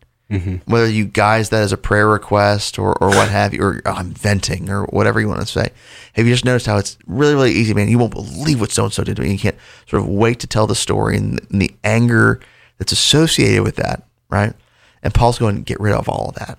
Whether 0.67 0.89
you 0.89 1.05
guise 1.05 1.51
that 1.51 1.63
as 1.63 1.73
a 1.73 1.77
prayer 1.77 2.09
request 2.09 2.79
or, 2.79 2.97
or 3.03 3.09
what 3.09 3.29
have 3.29 3.53
you, 3.53 3.63
or 3.63 3.83
oh, 3.85 3.93
I'm 3.93 4.11
venting 4.11 4.71
or 4.71 4.85
whatever 4.85 5.21
you 5.21 5.29
want 5.29 5.41
to 5.41 5.47
say. 5.47 5.71
Have 6.15 6.27
you 6.27 6.33
just 6.33 6.45
noticed 6.45 6.67
how 6.67 6.79
it's 6.79 6.97
really, 7.07 7.35
really 7.35 7.53
easy, 7.53 7.75
man? 7.75 7.89
You 7.89 7.99
won't 7.99 8.15
believe 8.15 8.61
what 8.61 8.71
so 8.71 8.85
and 8.85 8.93
so 8.93 9.05
did 9.05 9.17
to 9.17 9.23
me. 9.23 9.33
You 9.33 9.39
can't 9.39 9.57
sort 9.87 10.03
of 10.03 10.09
wait 10.09 10.41
to 10.41 10.47
tell 10.47 10.67
the 10.67 10.75
story 10.75 11.17
and, 11.17 11.41
and 11.51 11.61
the 11.61 11.75
anger 11.85 12.41
that's 12.79 12.93
associated 12.93 13.63
with 13.63 13.77
that, 13.77 14.03
right? 14.31 14.55
And 15.03 15.13
Paul's 15.13 15.39
going 15.39 15.57
to 15.57 15.63
get 15.63 15.79
rid 15.79 15.95
of 15.95 16.09
all 16.09 16.31
of 16.31 16.35
that. 16.37 16.59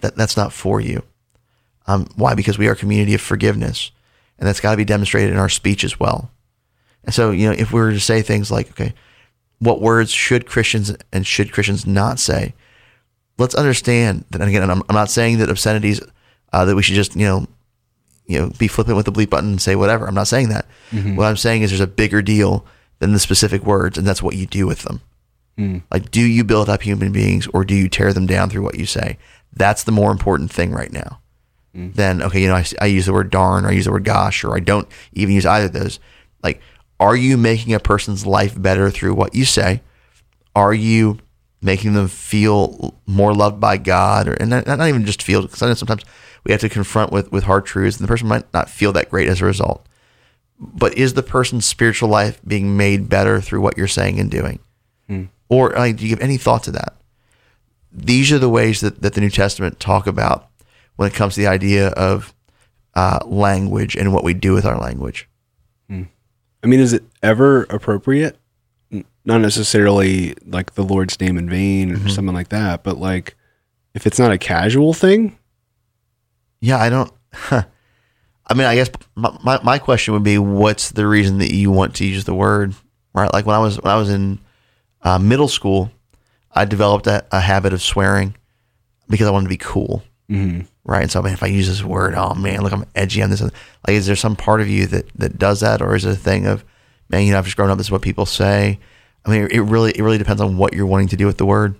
That 0.00 0.16
that's 0.16 0.36
not 0.36 0.52
for 0.52 0.80
you. 0.80 1.02
Um, 1.86 2.06
why? 2.14 2.34
Because 2.34 2.56
we 2.58 2.68
are 2.68 2.72
a 2.72 2.76
community 2.76 3.14
of 3.14 3.20
forgiveness, 3.20 3.90
and 4.42 4.48
that's 4.48 4.58
got 4.58 4.72
to 4.72 4.76
be 4.76 4.84
demonstrated 4.84 5.30
in 5.30 5.36
our 5.38 5.48
speech 5.48 5.84
as 5.84 6.00
well. 6.00 6.32
And 7.04 7.14
so, 7.14 7.30
you 7.30 7.46
know, 7.46 7.54
if 7.56 7.72
we 7.72 7.80
were 7.80 7.92
to 7.92 8.00
say 8.00 8.22
things 8.22 8.50
like, 8.50 8.70
okay, 8.70 8.92
what 9.60 9.80
words 9.80 10.10
should 10.10 10.46
Christians 10.48 10.92
and 11.12 11.24
should 11.24 11.52
Christians 11.52 11.86
not 11.86 12.18
say? 12.18 12.52
Let's 13.38 13.54
understand 13.54 14.24
that. 14.30 14.40
And 14.40 14.50
again, 14.50 14.68
I'm, 14.68 14.82
I'm 14.88 14.96
not 14.96 15.10
saying 15.10 15.38
that 15.38 15.48
obscenities 15.48 16.00
uh, 16.52 16.64
that 16.64 16.74
we 16.74 16.82
should 16.82 16.96
just, 16.96 17.14
you 17.14 17.24
know, 17.24 17.46
you 18.26 18.40
know, 18.40 18.50
be 18.58 18.66
flippant 18.66 18.96
with 18.96 19.06
the 19.06 19.12
bleep 19.12 19.30
button 19.30 19.50
and 19.50 19.62
say 19.62 19.76
whatever. 19.76 20.08
I'm 20.08 20.14
not 20.16 20.26
saying 20.26 20.48
that. 20.48 20.66
What 21.14 21.26
I'm 21.26 21.36
saying 21.36 21.62
is 21.62 21.70
there's 21.70 21.80
a 21.80 21.86
bigger 21.86 22.20
deal 22.20 22.66
than 22.98 23.12
the 23.12 23.20
specific 23.20 23.62
words, 23.62 23.96
and 23.96 24.04
that's 24.04 24.24
what 24.24 24.34
you 24.34 24.46
do 24.46 24.66
with 24.66 24.82
them. 24.82 25.02
Like, 25.92 26.10
do 26.10 26.20
you 26.20 26.42
build 26.42 26.68
up 26.68 26.82
human 26.82 27.12
beings 27.12 27.46
or 27.54 27.64
do 27.64 27.76
you 27.76 27.88
tear 27.88 28.12
them 28.12 28.26
down 28.26 28.50
through 28.50 28.62
what 28.62 28.76
you 28.76 28.86
say? 28.86 29.18
That's 29.52 29.84
the 29.84 29.92
more 29.92 30.10
important 30.10 30.50
thing 30.50 30.72
right 30.72 30.92
now. 30.92 31.20
Mm-hmm. 31.76 31.92
Then, 31.94 32.22
okay, 32.22 32.42
you 32.42 32.48
know, 32.48 32.56
I, 32.56 32.66
I 32.80 32.86
use 32.86 33.06
the 33.06 33.12
word 33.12 33.30
darn 33.30 33.64
or 33.64 33.68
I 33.68 33.72
use 33.72 33.86
the 33.86 33.92
word 33.92 34.04
gosh 34.04 34.44
or 34.44 34.54
I 34.54 34.60
don't 34.60 34.88
even 35.12 35.34
use 35.34 35.46
either 35.46 35.66
of 35.66 35.72
those. 35.72 36.00
Like, 36.42 36.60
are 37.00 37.16
you 37.16 37.36
making 37.36 37.72
a 37.74 37.80
person's 37.80 38.26
life 38.26 38.60
better 38.60 38.90
through 38.90 39.14
what 39.14 39.34
you 39.34 39.44
say? 39.44 39.82
Are 40.54 40.74
you 40.74 41.18
making 41.62 41.94
them 41.94 42.08
feel 42.08 43.00
more 43.06 43.32
loved 43.32 43.60
by 43.60 43.78
God 43.78 44.28
or, 44.28 44.34
and 44.34 44.50
not, 44.50 44.66
not 44.66 44.86
even 44.86 45.06
just 45.06 45.22
feel, 45.22 45.42
because 45.42 45.62
I 45.62 45.68
know 45.68 45.74
sometimes 45.74 46.02
we 46.44 46.52
have 46.52 46.60
to 46.60 46.68
confront 46.68 47.12
with, 47.12 47.32
with 47.32 47.44
hard 47.44 47.64
truths 47.64 47.96
and 47.96 48.04
the 48.04 48.08
person 48.08 48.28
might 48.28 48.52
not 48.52 48.68
feel 48.68 48.92
that 48.92 49.10
great 49.10 49.28
as 49.28 49.40
a 49.40 49.46
result. 49.46 49.86
But 50.58 50.96
is 50.96 51.14
the 51.14 51.22
person's 51.22 51.64
spiritual 51.64 52.08
life 52.08 52.40
being 52.46 52.76
made 52.76 53.08
better 53.08 53.40
through 53.40 53.62
what 53.62 53.78
you're 53.78 53.88
saying 53.88 54.20
and 54.20 54.30
doing? 54.30 54.58
Hmm. 55.08 55.24
Or 55.48 55.70
like, 55.70 55.96
do 55.96 56.04
you 56.04 56.10
give 56.10 56.22
any 56.22 56.36
thought 56.36 56.64
to 56.64 56.70
that? 56.72 56.96
These 57.90 58.30
are 58.32 58.38
the 58.38 58.48
ways 58.48 58.80
that, 58.80 59.02
that 59.02 59.14
the 59.14 59.20
New 59.20 59.30
Testament 59.30 59.80
talk 59.80 60.06
about 60.06 60.48
when 60.96 61.08
it 61.08 61.14
comes 61.14 61.34
to 61.34 61.40
the 61.40 61.46
idea 61.46 61.88
of 61.88 62.34
uh, 62.94 63.20
language 63.24 63.96
and 63.96 64.12
what 64.12 64.24
we 64.24 64.34
do 64.34 64.52
with 64.52 64.64
our 64.66 64.78
language. 64.78 65.28
I 66.64 66.68
mean, 66.68 66.78
is 66.80 66.92
it 66.92 67.02
ever 67.22 67.64
appropriate? 67.64 68.38
Not 69.24 69.40
necessarily 69.40 70.34
like 70.46 70.74
the 70.74 70.82
Lord's 70.84 71.18
name 71.20 71.36
in 71.38 71.48
vain 71.48 71.92
or 71.92 72.08
something 72.08 72.34
like 72.34 72.48
that, 72.50 72.82
but 72.84 72.98
like 72.98 73.36
if 73.94 74.06
it's 74.06 74.18
not 74.18 74.30
a 74.32 74.38
casual 74.38 74.92
thing, 74.94 75.38
Yeah, 76.60 76.78
I 76.78 76.88
don't. 76.88 77.12
I 77.50 78.54
mean, 78.54 78.66
I 78.66 78.74
guess 78.74 78.90
my, 79.14 79.36
my, 79.42 79.60
my 79.62 79.78
question 79.78 80.14
would 80.14 80.22
be, 80.22 80.38
what's 80.38 80.90
the 80.90 81.06
reason 81.06 81.38
that 81.38 81.52
you 81.52 81.70
want 81.70 81.94
to 81.96 82.04
use 82.04 82.24
the 82.24 82.34
word? 82.34 82.74
Right? 83.14 83.32
Like 83.32 83.46
when 83.46 83.56
I 83.56 83.58
was 83.58 83.80
when 83.80 83.92
I 83.92 83.96
was 83.96 84.10
in 84.10 84.38
uh, 85.02 85.18
middle 85.18 85.48
school, 85.48 85.90
I 86.52 86.64
developed 86.64 87.06
a, 87.06 87.24
a 87.32 87.40
habit 87.40 87.72
of 87.72 87.82
swearing 87.82 88.36
because 89.08 89.26
I 89.26 89.30
wanted 89.30 89.46
to 89.46 89.50
be 89.50 89.56
cool. 89.56 90.02
Mhm. 90.32 90.66
Right? 90.84 91.02
And 91.02 91.10
so, 91.10 91.20
man, 91.22 91.34
if 91.34 91.42
I 91.42 91.46
use 91.46 91.68
this 91.68 91.84
word, 91.84 92.14
oh 92.16 92.34
man, 92.34 92.62
look, 92.62 92.72
I'm 92.72 92.86
edgy 92.94 93.22
on 93.22 93.30
this. 93.30 93.42
Like, 93.42 93.52
is 93.88 94.06
there 94.06 94.16
some 94.16 94.34
part 94.34 94.60
of 94.60 94.68
you 94.68 94.86
that 94.86 95.06
that 95.16 95.38
does 95.38 95.60
that, 95.60 95.82
or 95.82 95.94
is 95.94 96.04
it 96.04 96.10
a 96.12 96.16
thing 96.16 96.46
of, 96.46 96.64
man, 97.10 97.24
you 97.24 97.32
know, 97.32 97.38
I've 97.38 97.44
just 97.44 97.56
grown 97.56 97.70
up. 97.70 97.76
This 97.78 97.88
is 97.88 97.90
what 97.90 98.02
people 98.02 98.24
say. 98.26 98.78
I 99.26 99.30
mean, 99.30 99.48
it 99.50 99.60
really 99.60 99.92
it 99.92 100.02
really 100.02 100.18
depends 100.18 100.40
on 100.40 100.56
what 100.56 100.72
you're 100.72 100.86
wanting 100.86 101.08
to 101.08 101.16
do 101.16 101.26
with 101.26 101.36
the 101.38 101.46
word. 101.46 101.74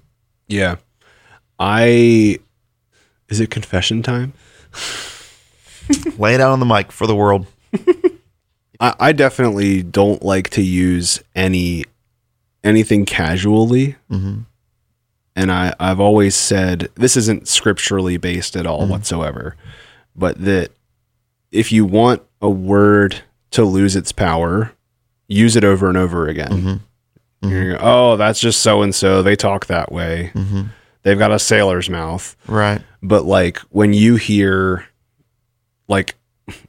yeah. 0.49 0.77
I 1.59 2.39
is 3.29 3.41
it 3.41 3.51
confession 3.51 4.03
time? 4.03 4.33
Lay 6.19 6.35
it 6.35 6.41
out 6.41 6.53
on 6.53 6.61
the 6.61 6.67
mic 6.67 6.91
for 6.93 7.07
the 7.07 7.15
world. 7.17 7.47
I, 8.81 8.95
I 8.99 9.13
definitely 9.13 9.83
don't 9.83 10.23
like 10.23 10.51
to 10.51 10.63
use 10.63 11.23
any 11.35 11.85
anything 12.65 13.05
casually. 13.05 13.97
And 15.35 15.51
I, 15.51 15.75
I've 15.81 16.01
always 16.01 16.35
said 16.35 16.91
this 16.95 17.17
isn't 17.17 17.49
scripturally 17.49 18.17
based 18.17 18.55
at 18.57 18.67
all 18.67 18.83
mm-hmm. 18.83 18.91
whatsoever, 18.91 19.57
but 20.15 20.39
that 20.45 20.73
if 21.51 21.73
you 21.73 21.85
want 21.85 22.23
a 22.41 22.51
word 22.51 23.23
to 23.53 23.65
lose 23.65 23.97
its 23.97 24.13
power, 24.13 24.73
use 25.29 25.57
it 25.57 25.65
over 25.65 25.89
and 25.89 25.97
over 25.97 26.29
again. 26.29 26.51
Mm-hmm. 26.51 26.77
Gonna 27.43 27.55
mm-hmm. 27.55 27.73
go, 27.73 27.79
oh, 27.81 28.17
that's 28.17 28.41
just 28.41 28.61
so 28.61 28.83
and 28.83 28.95
so. 28.95 29.23
They 29.23 29.37
talk 29.37 29.67
that 29.67 29.91
way. 29.91 30.31
They've 31.03 31.19
got 31.19 31.33
a 31.33 31.39
sailor's 31.39 31.91
mouth. 31.91 32.37
Right. 32.47 32.81
But 33.03 33.25
like 33.25 33.59
when 33.71 33.93
you 33.93 34.17
hear, 34.17 34.87
like 35.89 36.15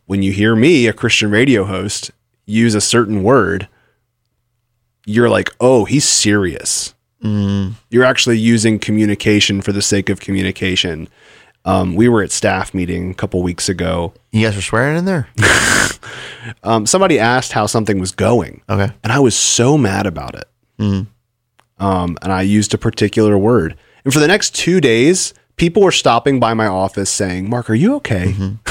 when 0.05 0.23
you 0.23 0.31
hear 0.31 0.55
me, 0.55 0.87
a 0.87 0.93
Christian 0.93 1.31
radio 1.31 1.65
host, 1.65 2.11
use 2.45 2.75
a 2.75 2.81
certain 2.81 3.23
word, 3.23 3.67
you're 5.05 5.29
like, 5.29 5.51
oh, 5.59 5.85
he's 5.85 6.07
serious. 6.07 6.95
You're 7.23 8.03
actually 8.03 8.37
using 8.37 8.79
communication 8.79 9.61
for 9.61 9.71
the 9.71 9.81
sake 9.81 10.09
of 10.09 10.19
communication. 10.19 11.07
Um, 11.65 11.95
we 11.95 12.09
were 12.09 12.21
at 12.21 12.31
staff 12.31 12.73
meeting 12.73 13.11
a 13.11 13.13
couple 13.13 13.41
weeks 13.41 13.69
ago. 13.69 14.13
You 14.31 14.45
guys 14.45 14.55
were 14.55 14.61
swearing 14.61 14.97
in 14.97 15.05
there. 15.05 15.27
Um, 16.61 16.85
somebody 16.85 17.19
asked 17.19 17.53
how 17.53 17.67
something 17.67 17.99
was 17.99 18.11
going, 18.11 18.61
Okay. 18.69 18.91
and 19.01 19.13
I 19.13 19.19
was 19.19 19.33
so 19.33 19.77
mad 19.77 20.05
about 20.05 20.35
it. 20.35 20.45
Um, 20.77 21.07
and 21.79 22.33
I 22.33 22.41
used 22.41 22.73
a 22.73 22.77
particular 22.77 23.37
word. 23.37 23.77
And 24.03 24.13
for 24.13 24.19
the 24.19 24.27
next 24.27 24.53
two 24.53 24.81
days, 24.81 25.33
people 25.55 25.81
were 25.81 25.91
stopping 25.93 26.41
by 26.41 26.53
my 26.53 26.67
office 26.67 27.09
saying, 27.09 27.49
"Mark, 27.49 27.69
are 27.69 27.75
you 27.75 27.95
okay?" 27.95 28.35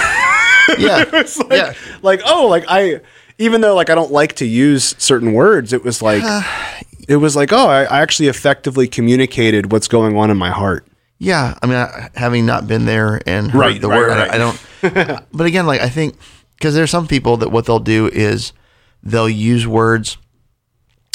Yeah. 0.79 1.05
It's 1.15 1.39
like, 1.39 1.51
Yeah. 1.53 1.73
like, 2.03 2.21
oh, 2.27 2.47
like 2.49 2.65
I, 2.69 3.01
even 3.39 3.63
though 3.63 3.75
like 3.75 3.89
I 3.91 3.95
don't 3.95 4.13
like 4.13 4.35
to 4.37 4.47
use 4.47 4.95
certain 4.99 5.33
words, 5.33 5.73
it 5.73 5.83
was 5.83 6.03
like, 6.03 6.23
it 7.09 7.17
was 7.17 7.35
like, 7.37 7.53
oh, 7.53 7.69
I, 7.69 7.83
I 7.85 8.01
actually 8.01 8.29
effectively 8.29 8.87
communicated 8.89 9.73
what's 9.73 9.89
going 9.89 10.17
on 10.17 10.31
in 10.31 10.37
my 10.37 10.51
heart. 10.51 10.87
Yeah, 11.19 11.57
I 11.63 11.67
mean, 11.67 11.77
I, 11.77 12.11
having 12.15 12.47
not 12.47 12.67
been 12.67 12.85
there 12.85 13.21
and 13.27 13.51
heard 13.51 13.59
Right, 13.59 13.81
the 13.81 13.89
right, 13.89 13.99
word, 13.99 14.11
I- 14.11 14.35
I, 14.35 14.39
don't. 14.39 15.27
but 15.33 15.47
again, 15.47 15.67
like 15.67 15.81
I 15.81 15.89
think 15.89 16.17
because 16.57 16.75
there's 16.75 16.91
some 16.91 17.07
people 17.07 17.37
that 17.39 17.51
what 17.51 17.67
they'll 17.67 17.79
do 17.79 18.09
is 18.09 18.53
they'll 19.05 19.29
use 19.29 19.67
words, 19.67 20.17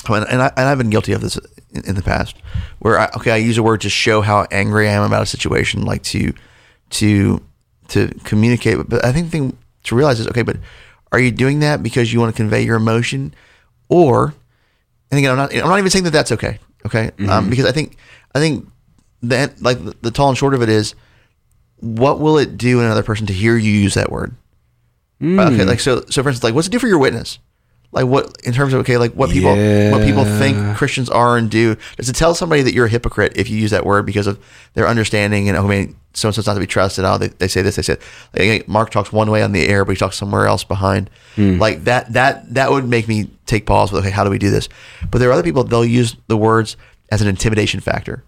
and, 0.09 0.25
and, 0.29 0.41
I, 0.41 0.47
and 0.55 0.67
I've 0.69 0.77
been 0.77 0.89
guilty 0.89 1.11
of 1.11 1.19
this 1.21 1.37
in, 1.71 1.85
in 1.85 1.95
the 1.95 2.01
past, 2.03 2.35
where 2.79 2.97
I, 2.99 3.09
okay, 3.17 3.31
I 3.31 3.37
use 3.37 3.57
a 3.57 3.63
word 3.63 3.81
to 3.81 3.89
show 3.89 4.21
how 4.21 4.47
angry 4.51 4.87
I 4.87 4.93
am 4.93 5.03
about 5.03 5.23
a 5.23 5.25
situation, 5.25 5.83
like 5.83 6.03
to 6.03 6.33
to 6.91 7.43
to 7.89 8.07
communicate. 8.23 8.77
But 8.87 9.03
I 9.05 9.11
think 9.11 9.27
the 9.27 9.31
thing 9.31 9.57
to 9.83 9.95
realize 9.95 10.19
is 10.21 10.27
okay, 10.29 10.41
but 10.43 10.57
are 11.11 11.19
you 11.19 11.31
doing 11.31 11.59
that 11.59 11.83
because 11.83 12.13
you 12.13 12.19
want 12.21 12.33
to 12.33 12.37
convey 12.41 12.61
your 12.61 12.77
emotion, 12.77 13.33
or 13.89 14.33
and 15.11 15.17
again, 15.17 15.31
I'm 15.31 15.37
not. 15.37 15.53
I'm 15.53 15.69
not 15.69 15.79
even 15.79 15.89
saying 15.89 16.05
that 16.05 16.11
that's 16.11 16.31
okay. 16.33 16.59
Okay, 16.85 17.07
um, 17.07 17.13
mm-hmm. 17.17 17.49
because 17.49 17.65
I 17.65 17.71
think 17.71 17.97
I 18.35 18.39
think 18.39 18.67
that 19.23 19.61
like 19.61 19.83
the, 19.83 19.95
the 20.01 20.11
tall 20.11 20.29
and 20.29 20.37
short 20.37 20.53
of 20.53 20.61
it 20.61 20.69
is, 20.69 20.95
what 21.79 22.19
will 22.19 22.37
it 22.37 22.57
do 22.57 22.79
in 22.79 22.85
another 22.85 23.03
person 23.03 23.27
to 23.27 23.33
hear 23.33 23.57
you 23.57 23.71
use 23.71 23.93
that 23.95 24.11
word? 24.11 24.35
Uh, 25.21 25.25
okay, 25.25 25.63
mm. 25.63 25.67
like 25.67 25.79
so. 25.79 26.03
So 26.09 26.23
for 26.23 26.29
instance, 26.29 26.43
like 26.43 26.53
what's 26.53 26.67
it 26.67 26.71
do 26.71 26.79
for 26.79 26.87
your 26.87 26.99
witness? 26.99 27.39
Like 27.91 28.05
what 28.05 28.35
in 28.43 28.53
terms 28.53 28.73
of 28.73 28.81
okay, 28.81 28.97
like 28.97 29.13
what 29.13 29.29
people 29.29 29.51
what 29.91 30.03
people 30.03 30.25
think 30.25 30.77
Christians 30.77 31.09
are 31.09 31.37
and 31.37 31.49
do? 31.49 31.75
Does 31.95 32.09
it 32.09 32.13
tell 32.13 32.35
somebody 32.35 32.61
that 32.63 32.73
you're 32.73 32.87
a 32.87 32.89
hypocrite 32.89 33.37
if 33.37 33.49
you 33.49 33.57
use 33.57 33.71
that 33.71 33.85
word 33.85 34.05
because 34.05 34.27
of 34.27 34.39
their 34.73 34.87
understanding 34.87 35.47
and 35.47 35.57
oh 35.57 35.67
man, 35.67 35.95
so 36.13 36.27
and 36.27 36.35
so's 36.35 36.47
not 36.47 36.55
to 36.55 36.59
be 36.59 36.67
trusted? 36.67 37.05
Oh, 37.05 37.17
they, 37.17 37.29
they 37.29 37.47
say 37.47 37.61
this, 37.61 37.77
they 37.77 37.81
said. 37.81 37.99
Like, 38.33 38.67
Mark 38.67 38.89
talks 38.89 39.13
one 39.13 39.31
way 39.31 39.41
on 39.41 39.53
the 39.53 39.65
air, 39.67 39.85
but 39.85 39.91
he 39.91 39.97
talks 39.97 40.17
somewhere 40.17 40.47
else 40.47 40.65
behind. 40.65 41.09
Hmm. 41.35 41.59
Like 41.59 41.85
that 41.85 42.11
that 42.13 42.53
that 42.53 42.71
would 42.71 42.87
make 42.87 43.07
me 43.07 43.29
take 43.45 43.65
pause 43.65 43.91
with 43.91 44.03
okay, 44.03 44.11
how 44.11 44.25
do 44.25 44.29
we 44.29 44.37
do 44.37 44.51
this? 44.51 44.67
But 45.09 45.19
there 45.19 45.29
are 45.29 45.33
other 45.33 45.43
people 45.43 45.63
they'll 45.63 45.85
use 45.85 46.15
the 46.27 46.37
words 46.37 46.75
as 47.09 47.21
an 47.21 47.29
intimidation 47.29 47.79
factor. 47.79 48.23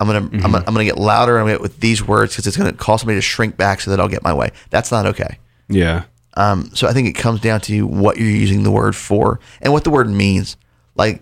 I'm 0.00 0.06
gonna, 0.06 0.18
I'm 0.18 0.30
mm-hmm. 0.30 0.40
gonna 0.40 0.58
I'm 0.58 0.74
gonna 0.74 0.84
get 0.84 0.96
louder. 0.96 1.38
I'm 1.38 1.44
gonna 1.44 1.54
get 1.54 1.60
with 1.60 1.80
these 1.80 2.06
words 2.06 2.32
because 2.32 2.46
it's 2.46 2.56
gonna 2.56 2.72
cause 2.72 3.00
somebody 3.00 3.18
to 3.18 3.22
shrink 3.22 3.56
back 3.56 3.80
so 3.80 3.90
that 3.90 4.00
I'll 4.00 4.08
get 4.08 4.22
my 4.22 4.32
way. 4.32 4.50
That's 4.70 4.90
not 4.90 5.06
okay. 5.06 5.38
Yeah. 5.68 6.04
Um, 6.38 6.70
so 6.72 6.86
I 6.86 6.92
think 6.92 7.08
it 7.08 7.12
comes 7.20 7.40
down 7.40 7.60
to 7.62 7.84
what 7.86 8.16
you're 8.16 8.28
using 8.28 8.62
the 8.62 8.70
word 8.70 8.94
for 8.94 9.40
and 9.60 9.72
what 9.72 9.82
the 9.82 9.90
word 9.90 10.08
means. 10.08 10.56
Like 10.94 11.20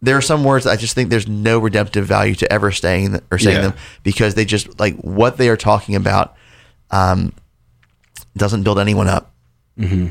there 0.00 0.16
are 0.16 0.22
some 0.22 0.44
words 0.44 0.66
I 0.66 0.76
just 0.76 0.94
think 0.94 1.10
there's 1.10 1.26
no 1.26 1.58
redemptive 1.58 2.06
value 2.06 2.34
to 2.36 2.52
ever 2.52 2.70
saying 2.70 3.20
or 3.32 3.38
saying 3.38 3.56
Yeah. 3.56 3.62
them 3.68 3.74
because 4.04 4.34
they 4.34 4.44
just 4.44 4.78
like 4.78 4.94
what 4.96 5.36
they 5.36 5.48
are 5.48 5.56
talking 5.56 5.96
about 5.96 6.36
um, 6.92 7.32
doesn't 8.36 8.62
build 8.62 8.78
anyone 8.78 9.08
up. 9.08 9.32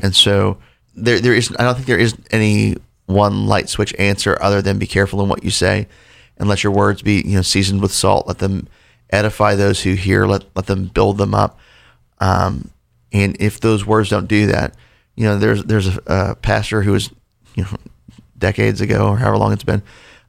And 0.02 0.14
so 0.14 0.58
there 0.94 1.18
there 1.20 1.32
is 1.34 1.54
I 1.58 1.62
don't 1.64 1.74
think 1.76 1.86
there 1.86 1.98
is 1.98 2.14
any 2.30 2.76
one 3.06 3.46
light 3.46 3.68
switch 3.70 3.94
answer 3.98 4.36
other 4.42 4.60
than 4.60 4.78
be 4.78 4.86
careful 4.86 5.22
in 5.22 5.28
what 5.30 5.44
you 5.44 5.50
say 5.50 5.86
and 6.36 6.46
let 6.48 6.62
your 6.62 6.72
words 6.72 7.00
be 7.00 7.22
you 7.24 7.36
know 7.36 7.42
seasoned 7.42 7.80
with 7.80 7.92
salt. 7.92 8.26
Let 8.26 8.38
them 8.38 8.68
edify 9.08 9.54
those 9.54 9.82
who 9.82 9.94
hear. 9.94 10.26
Let 10.26 10.44
let 10.54 10.66
them 10.66 10.88
build 10.88 11.16
them 11.16 11.34
up. 11.34 11.58
Um, 12.20 12.70
and 13.12 13.36
if 13.40 13.60
those 13.60 13.86
words 13.86 14.08
don't 14.08 14.26
do 14.26 14.46
that, 14.46 14.74
You 15.14 15.24
know, 15.26 15.38
there's 15.38 15.64
there's 15.64 15.88
a, 15.88 16.02
a 16.06 16.34
pastor 16.36 16.82
who 16.82 16.92
was, 16.92 17.10
you 17.54 17.64
know, 17.64 17.76
decades 18.38 18.80
ago 18.80 19.08
or 19.08 19.18
however 19.18 19.36
long 19.38 19.52
it's 19.52 19.64
been, 19.64 19.82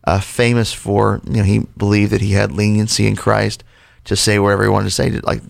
uh, 0.03 0.19
famous 0.19 0.73
for 0.73 1.21
you 1.25 1.37
know 1.37 1.43
he 1.43 1.59
believed 1.77 2.11
that 2.11 2.21
he 2.21 2.33
had 2.33 2.51
leniency 2.51 3.07
in 3.07 3.15
Christ 3.15 3.63
to 4.03 4.15
say 4.15 4.37
whatever 4.39 4.63
he 4.63 4.69
wanted 4.69 4.89
to 4.89 4.91
say. 4.91 5.09
To, 5.09 5.25
like 5.25 5.41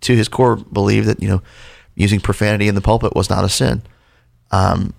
to 0.00 0.16
his 0.16 0.28
core, 0.28 0.56
believed 0.56 1.06
that 1.06 1.22
you 1.22 1.28
know 1.28 1.42
using 1.94 2.20
profanity 2.20 2.68
in 2.68 2.74
the 2.74 2.80
pulpit 2.80 3.14
was 3.14 3.28
not 3.28 3.44
a 3.44 3.48
sin, 3.48 3.82
um, 4.50 4.94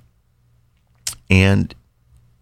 and 1.29 1.73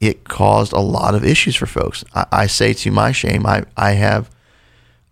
it 0.01 0.25
caused 0.25 0.73
a 0.73 0.79
lot 0.79 1.15
of 1.15 1.23
issues 1.23 1.55
for 1.55 1.65
folks. 1.65 2.03
I, 2.13 2.25
I 2.31 2.47
say 2.47 2.73
to 2.73 2.91
my 2.91 3.13
shame, 3.13 3.45
I 3.45 3.63
I 3.77 3.91
have 3.91 4.29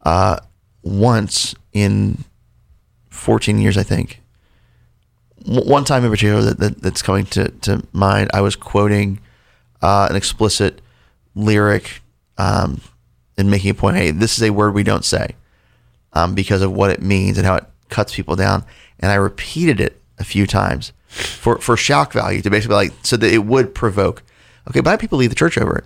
uh, 0.02 0.39
once 0.84 1.56
in 1.71 2.26
14 3.10 3.60
years, 3.60 3.78
I 3.78 3.84
think. 3.84 4.21
One 5.45 5.84
time 5.86 6.03
in 6.03 6.12
particular 6.12 6.41
that, 6.41 6.60
that, 6.60 6.81
that's 6.81 7.01
coming 7.01 7.25
to, 7.27 7.49
to 7.49 7.84
mind, 7.93 8.31
I 8.34 8.41
was 8.41 8.55
quoting 8.55 9.19
uh, 9.81 10.08
an 10.10 10.15
explicit 10.15 10.81
lyric 11.36 12.01
um, 12.38 12.81
and 13.38 13.51
making 13.51 13.71
a 13.71 13.73
point 13.73 13.97
hey, 13.97 14.12
this 14.12 14.38
is 14.38 14.43
a 14.43 14.51
word 14.51 14.73
we 14.73 14.84
don't 14.84 15.05
say 15.05 15.36
um, 16.13 16.34
because 16.34 16.62
of 16.62 16.71
what 16.73 16.89
it 16.89 17.01
means 17.01 17.38
and 17.38 17.45
how 17.45 17.55
it 17.55 17.65
cuts 17.89 18.15
people 18.15 18.36
down. 18.36 18.65
And 18.99 19.12
I 19.12 19.15
repeated 19.15 19.79
it 19.79 20.01
a 20.17 20.23
few 20.23 20.47
times 20.47 20.93
for, 21.08 21.60
for 21.60 21.77
shock 21.77 22.13
value 22.13 22.41
to 22.41 22.49
basically 22.49 22.75
like, 22.75 22.93
so 23.03 23.17
that 23.17 23.31
it 23.31 23.45
would 23.45 23.75
provoke. 23.75 24.23
Okay, 24.69 24.79
but 24.79 24.99
people 24.99 25.19
leave 25.19 25.29
the 25.29 25.36
church 25.36 25.58
over 25.58 25.77
it 25.77 25.86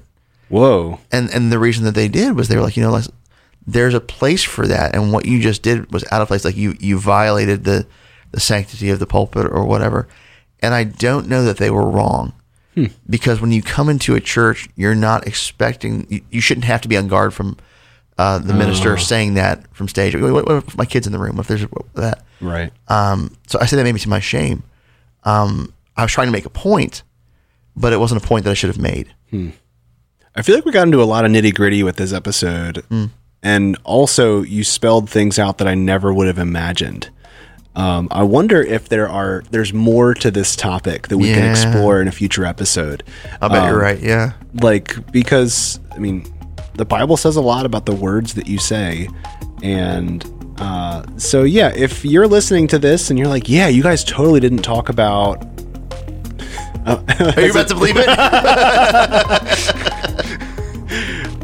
Whoa. 0.50 1.00
and 1.12 1.30
and 1.30 1.52
the 1.52 1.60
reason 1.60 1.86
that 1.86 1.96
they 1.96 2.08
did 2.08 2.36
was 2.36 2.48
they 2.48 2.56
were 2.56 2.64
like, 2.64 2.76
you 2.76 2.84
know, 2.84 2.92
like, 2.92 3.06
there's 3.66 3.94
a 3.94 4.02
place 4.02 4.44
for 4.44 4.68
that, 4.68 4.96
and 4.96 5.14
what 5.14 5.26
you 5.26 5.40
just 5.40 5.62
did 5.62 5.94
was 5.94 6.04
out 6.12 6.22
of 6.22 6.28
place. 6.28 6.44
Like 6.44 6.58
you 6.58 6.76
you 6.80 7.00
violated 7.00 7.64
the 7.64 7.86
the 8.32 8.40
sanctity 8.40 8.90
of 8.90 9.00
the 9.00 9.08
pulpit 9.08 9.46
or 9.46 9.64
whatever. 9.66 10.08
And 10.62 10.74
I 10.74 10.84
don't 10.84 11.28
know 11.28 11.44
that 11.46 11.58
they 11.58 11.70
were 11.72 11.90
wrong 11.90 12.34
because 13.10 13.42
when 13.42 13.52
you 13.52 13.62
come 13.62 13.90
into 13.90 14.16
a 14.16 14.22
church, 14.22 14.70
you're 14.76 14.96
not 14.96 15.28
expecting. 15.28 16.06
You, 16.10 16.22
you 16.30 16.42
shouldn't 16.42 16.66
have 16.66 16.82
to 16.82 16.88
be 16.88 16.96
on 16.98 17.08
guard 17.08 17.34
from 17.34 17.58
uh, 18.18 18.40
the 18.40 18.54
minister 18.54 18.98
saying 18.98 19.34
that 19.36 19.66
from 19.76 19.88
stage. 19.88 20.16
What, 20.16 20.46
what, 20.46 20.64
if 20.68 20.78
my 20.78 20.86
kid's 20.86 21.06
in 21.08 21.14
the 21.14 21.20
room? 21.20 21.40
If 21.40 21.48
there's 21.48 21.66
that? 21.96 22.24
Right. 22.42 22.72
Um, 22.88 23.36
so 23.48 23.60
I 23.60 23.66
say 23.66 23.76
that 23.78 23.84
maybe 23.84 24.00
to 24.00 24.10
my 24.10 24.20
shame. 24.20 24.64
Um, 25.24 25.74
I 25.98 26.04
was 26.04 26.12
trying 26.12 26.28
to 26.28 26.32
make 26.32 26.46
a 26.46 26.50
point, 26.50 27.04
but 27.76 27.92
it 27.92 27.98
wasn't 28.00 28.24
a 28.24 28.28
point 28.28 28.46
that 28.46 28.52
I 28.52 28.54
should 28.54 28.70
have 28.70 28.80
made. 28.80 29.14
I 30.36 30.42
feel 30.42 30.56
like 30.56 30.66
we 30.66 30.72
got 30.72 30.84
into 30.88 31.02
a 31.02 31.06
lot 31.06 31.26
of 31.26 31.32
nitty 31.32 31.54
gritty 31.56 31.84
with 31.84 31.98
this 31.98 32.14
episode. 32.14 32.84
And 33.44 33.78
also, 33.84 34.42
you 34.42 34.64
spelled 34.64 35.10
things 35.10 35.38
out 35.40 35.58
that 35.60 35.68
I 35.68 35.74
never 35.76 36.14
would 36.14 36.28
have 36.28 36.40
imagined. 36.40 37.10
Um, 37.80 38.08
I 38.12 38.24
wonder 38.24 38.62
if 38.62 38.90
there 38.90 39.08
are 39.08 39.44
there's 39.52 39.74
more 39.74 40.14
to 40.16 40.30
this 40.32 40.56
topic 40.56 41.08
that 41.08 41.18
we 41.18 41.32
can 41.34 41.50
explore 41.50 42.02
in 42.02 42.08
a 42.08 42.12
future 42.12 42.44
episode. 42.46 43.04
I 43.42 43.48
bet 43.48 43.64
you're 43.68 43.76
Um, 43.76 43.82
right. 43.82 44.00
Yeah. 44.00 44.34
Like 44.62 45.12
because 45.14 45.80
I 45.92 45.98
mean, 46.00 46.26
the 46.76 46.86
Bible 46.86 47.16
says 47.18 47.36
a 47.38 47.42
lot 47.42 47.66
about 47.66 47.86
the 47.86 47.96
words 47.96 48.34
that 48.34 48.48
you 48.48 48.58
say, 48.60 49.08
and 49.64 50.26
uh, 50.60 51.04
so 51.18 51.44
yeah, 51.44 51.72
if 51.74 52.04
you're 52.04 52.28
listening 52.28 52.68
to 52.68 52.80
this 52.80 53.10
and 53.10 53.18
you're 53.18 53.30
like, 53.30 53.48
yeah, 53.48 53.70
you 53.70 53.82
guys 53.84 54.04
totally 54.04 54.42
didn't 54.42 54.64
talk 54.64 54.90
about 54.90 55.46
Are 56.86 57.42
you 57.42 57.52
about 57.52 57.68
to 57.70 57.76
believe 57.76 57.96
it? 57.98 58.10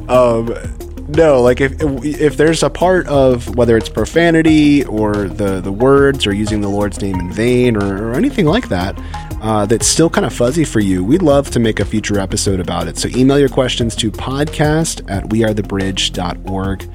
No, 1.08 1.42
like 1.42 1.62
if 1.62 1.80
if 2.04 2.36
there's 2.36 2.64
a 2.64 2.70
part 2.70 3.08
of 3.08 3.56
whether 3.56 3.78
it's 3.78 3.90
profanity 3.90 4.84
or 4.86 5.28
the 5.28 5.62
the 5.62 5.72
words 5.72 6.26
or 6.26 6.34
using 6.34 6.62
the 6.62 6.68
Lord's 6.68 7.00
name 7.00 7.20
in 7.20 7.32
vain 7.32 7.78
or, 7.78 8.10
or 8.10 8.14
anything 8.14 8.46
like 8.46 8.70
that, 8.70 9.00
uh, 9.42 9.66
that's 9.68 9.86
still 9.86 10.10
kind 10.10 10.26
of 10.26 10.34
fuzzy 10.34 10.64
for 10.64 10.80
you, 10.80 11.04
we'd 11.04 11.22
love 11.22 11.52
to 11.52 11.60
make 11.60 11.80
a 11.80 11.86
future 11.86 12.20
episode 12.20 12.60
about 12.60 12.88
it. 12.88 12.98
So 12.98 13.08
email 13.10 13.38
your 13.38 13.50
questions 13.50 13.96
to 13.98 14.12
podcast 14.12 15.08
at 15.10 15.26
wearethebridge.org, 15.26 16.90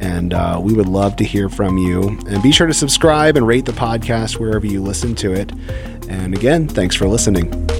and 0.00 0.32
uh, 0.32 0.58
we 0.62 0.72
would 0.72 0.88
love 0.88 1.16
to 1.16 1.24
hear 1.24 1.50
from 1.50 1.76
you. 1.76 2.08
And 2.28 2.42
be 2.42 2.52
sure 2.52 2.66
to 2.66 2.74
subscribe 2.74 3.36
and 3.36 3.46
rate 3.46 3.66
the 3.66 3.72
podcast 3.72 4.38
wherever 4.38 4.66
you 4.66 4.82
listen 4.82 5.14
to 5.16 5.34
it. 5.34 5.52
And 6.08 6.34
again, 6.34 6.66
thanks 6.66 6.96
for 6.96 7.06
listening. 7.06 7.79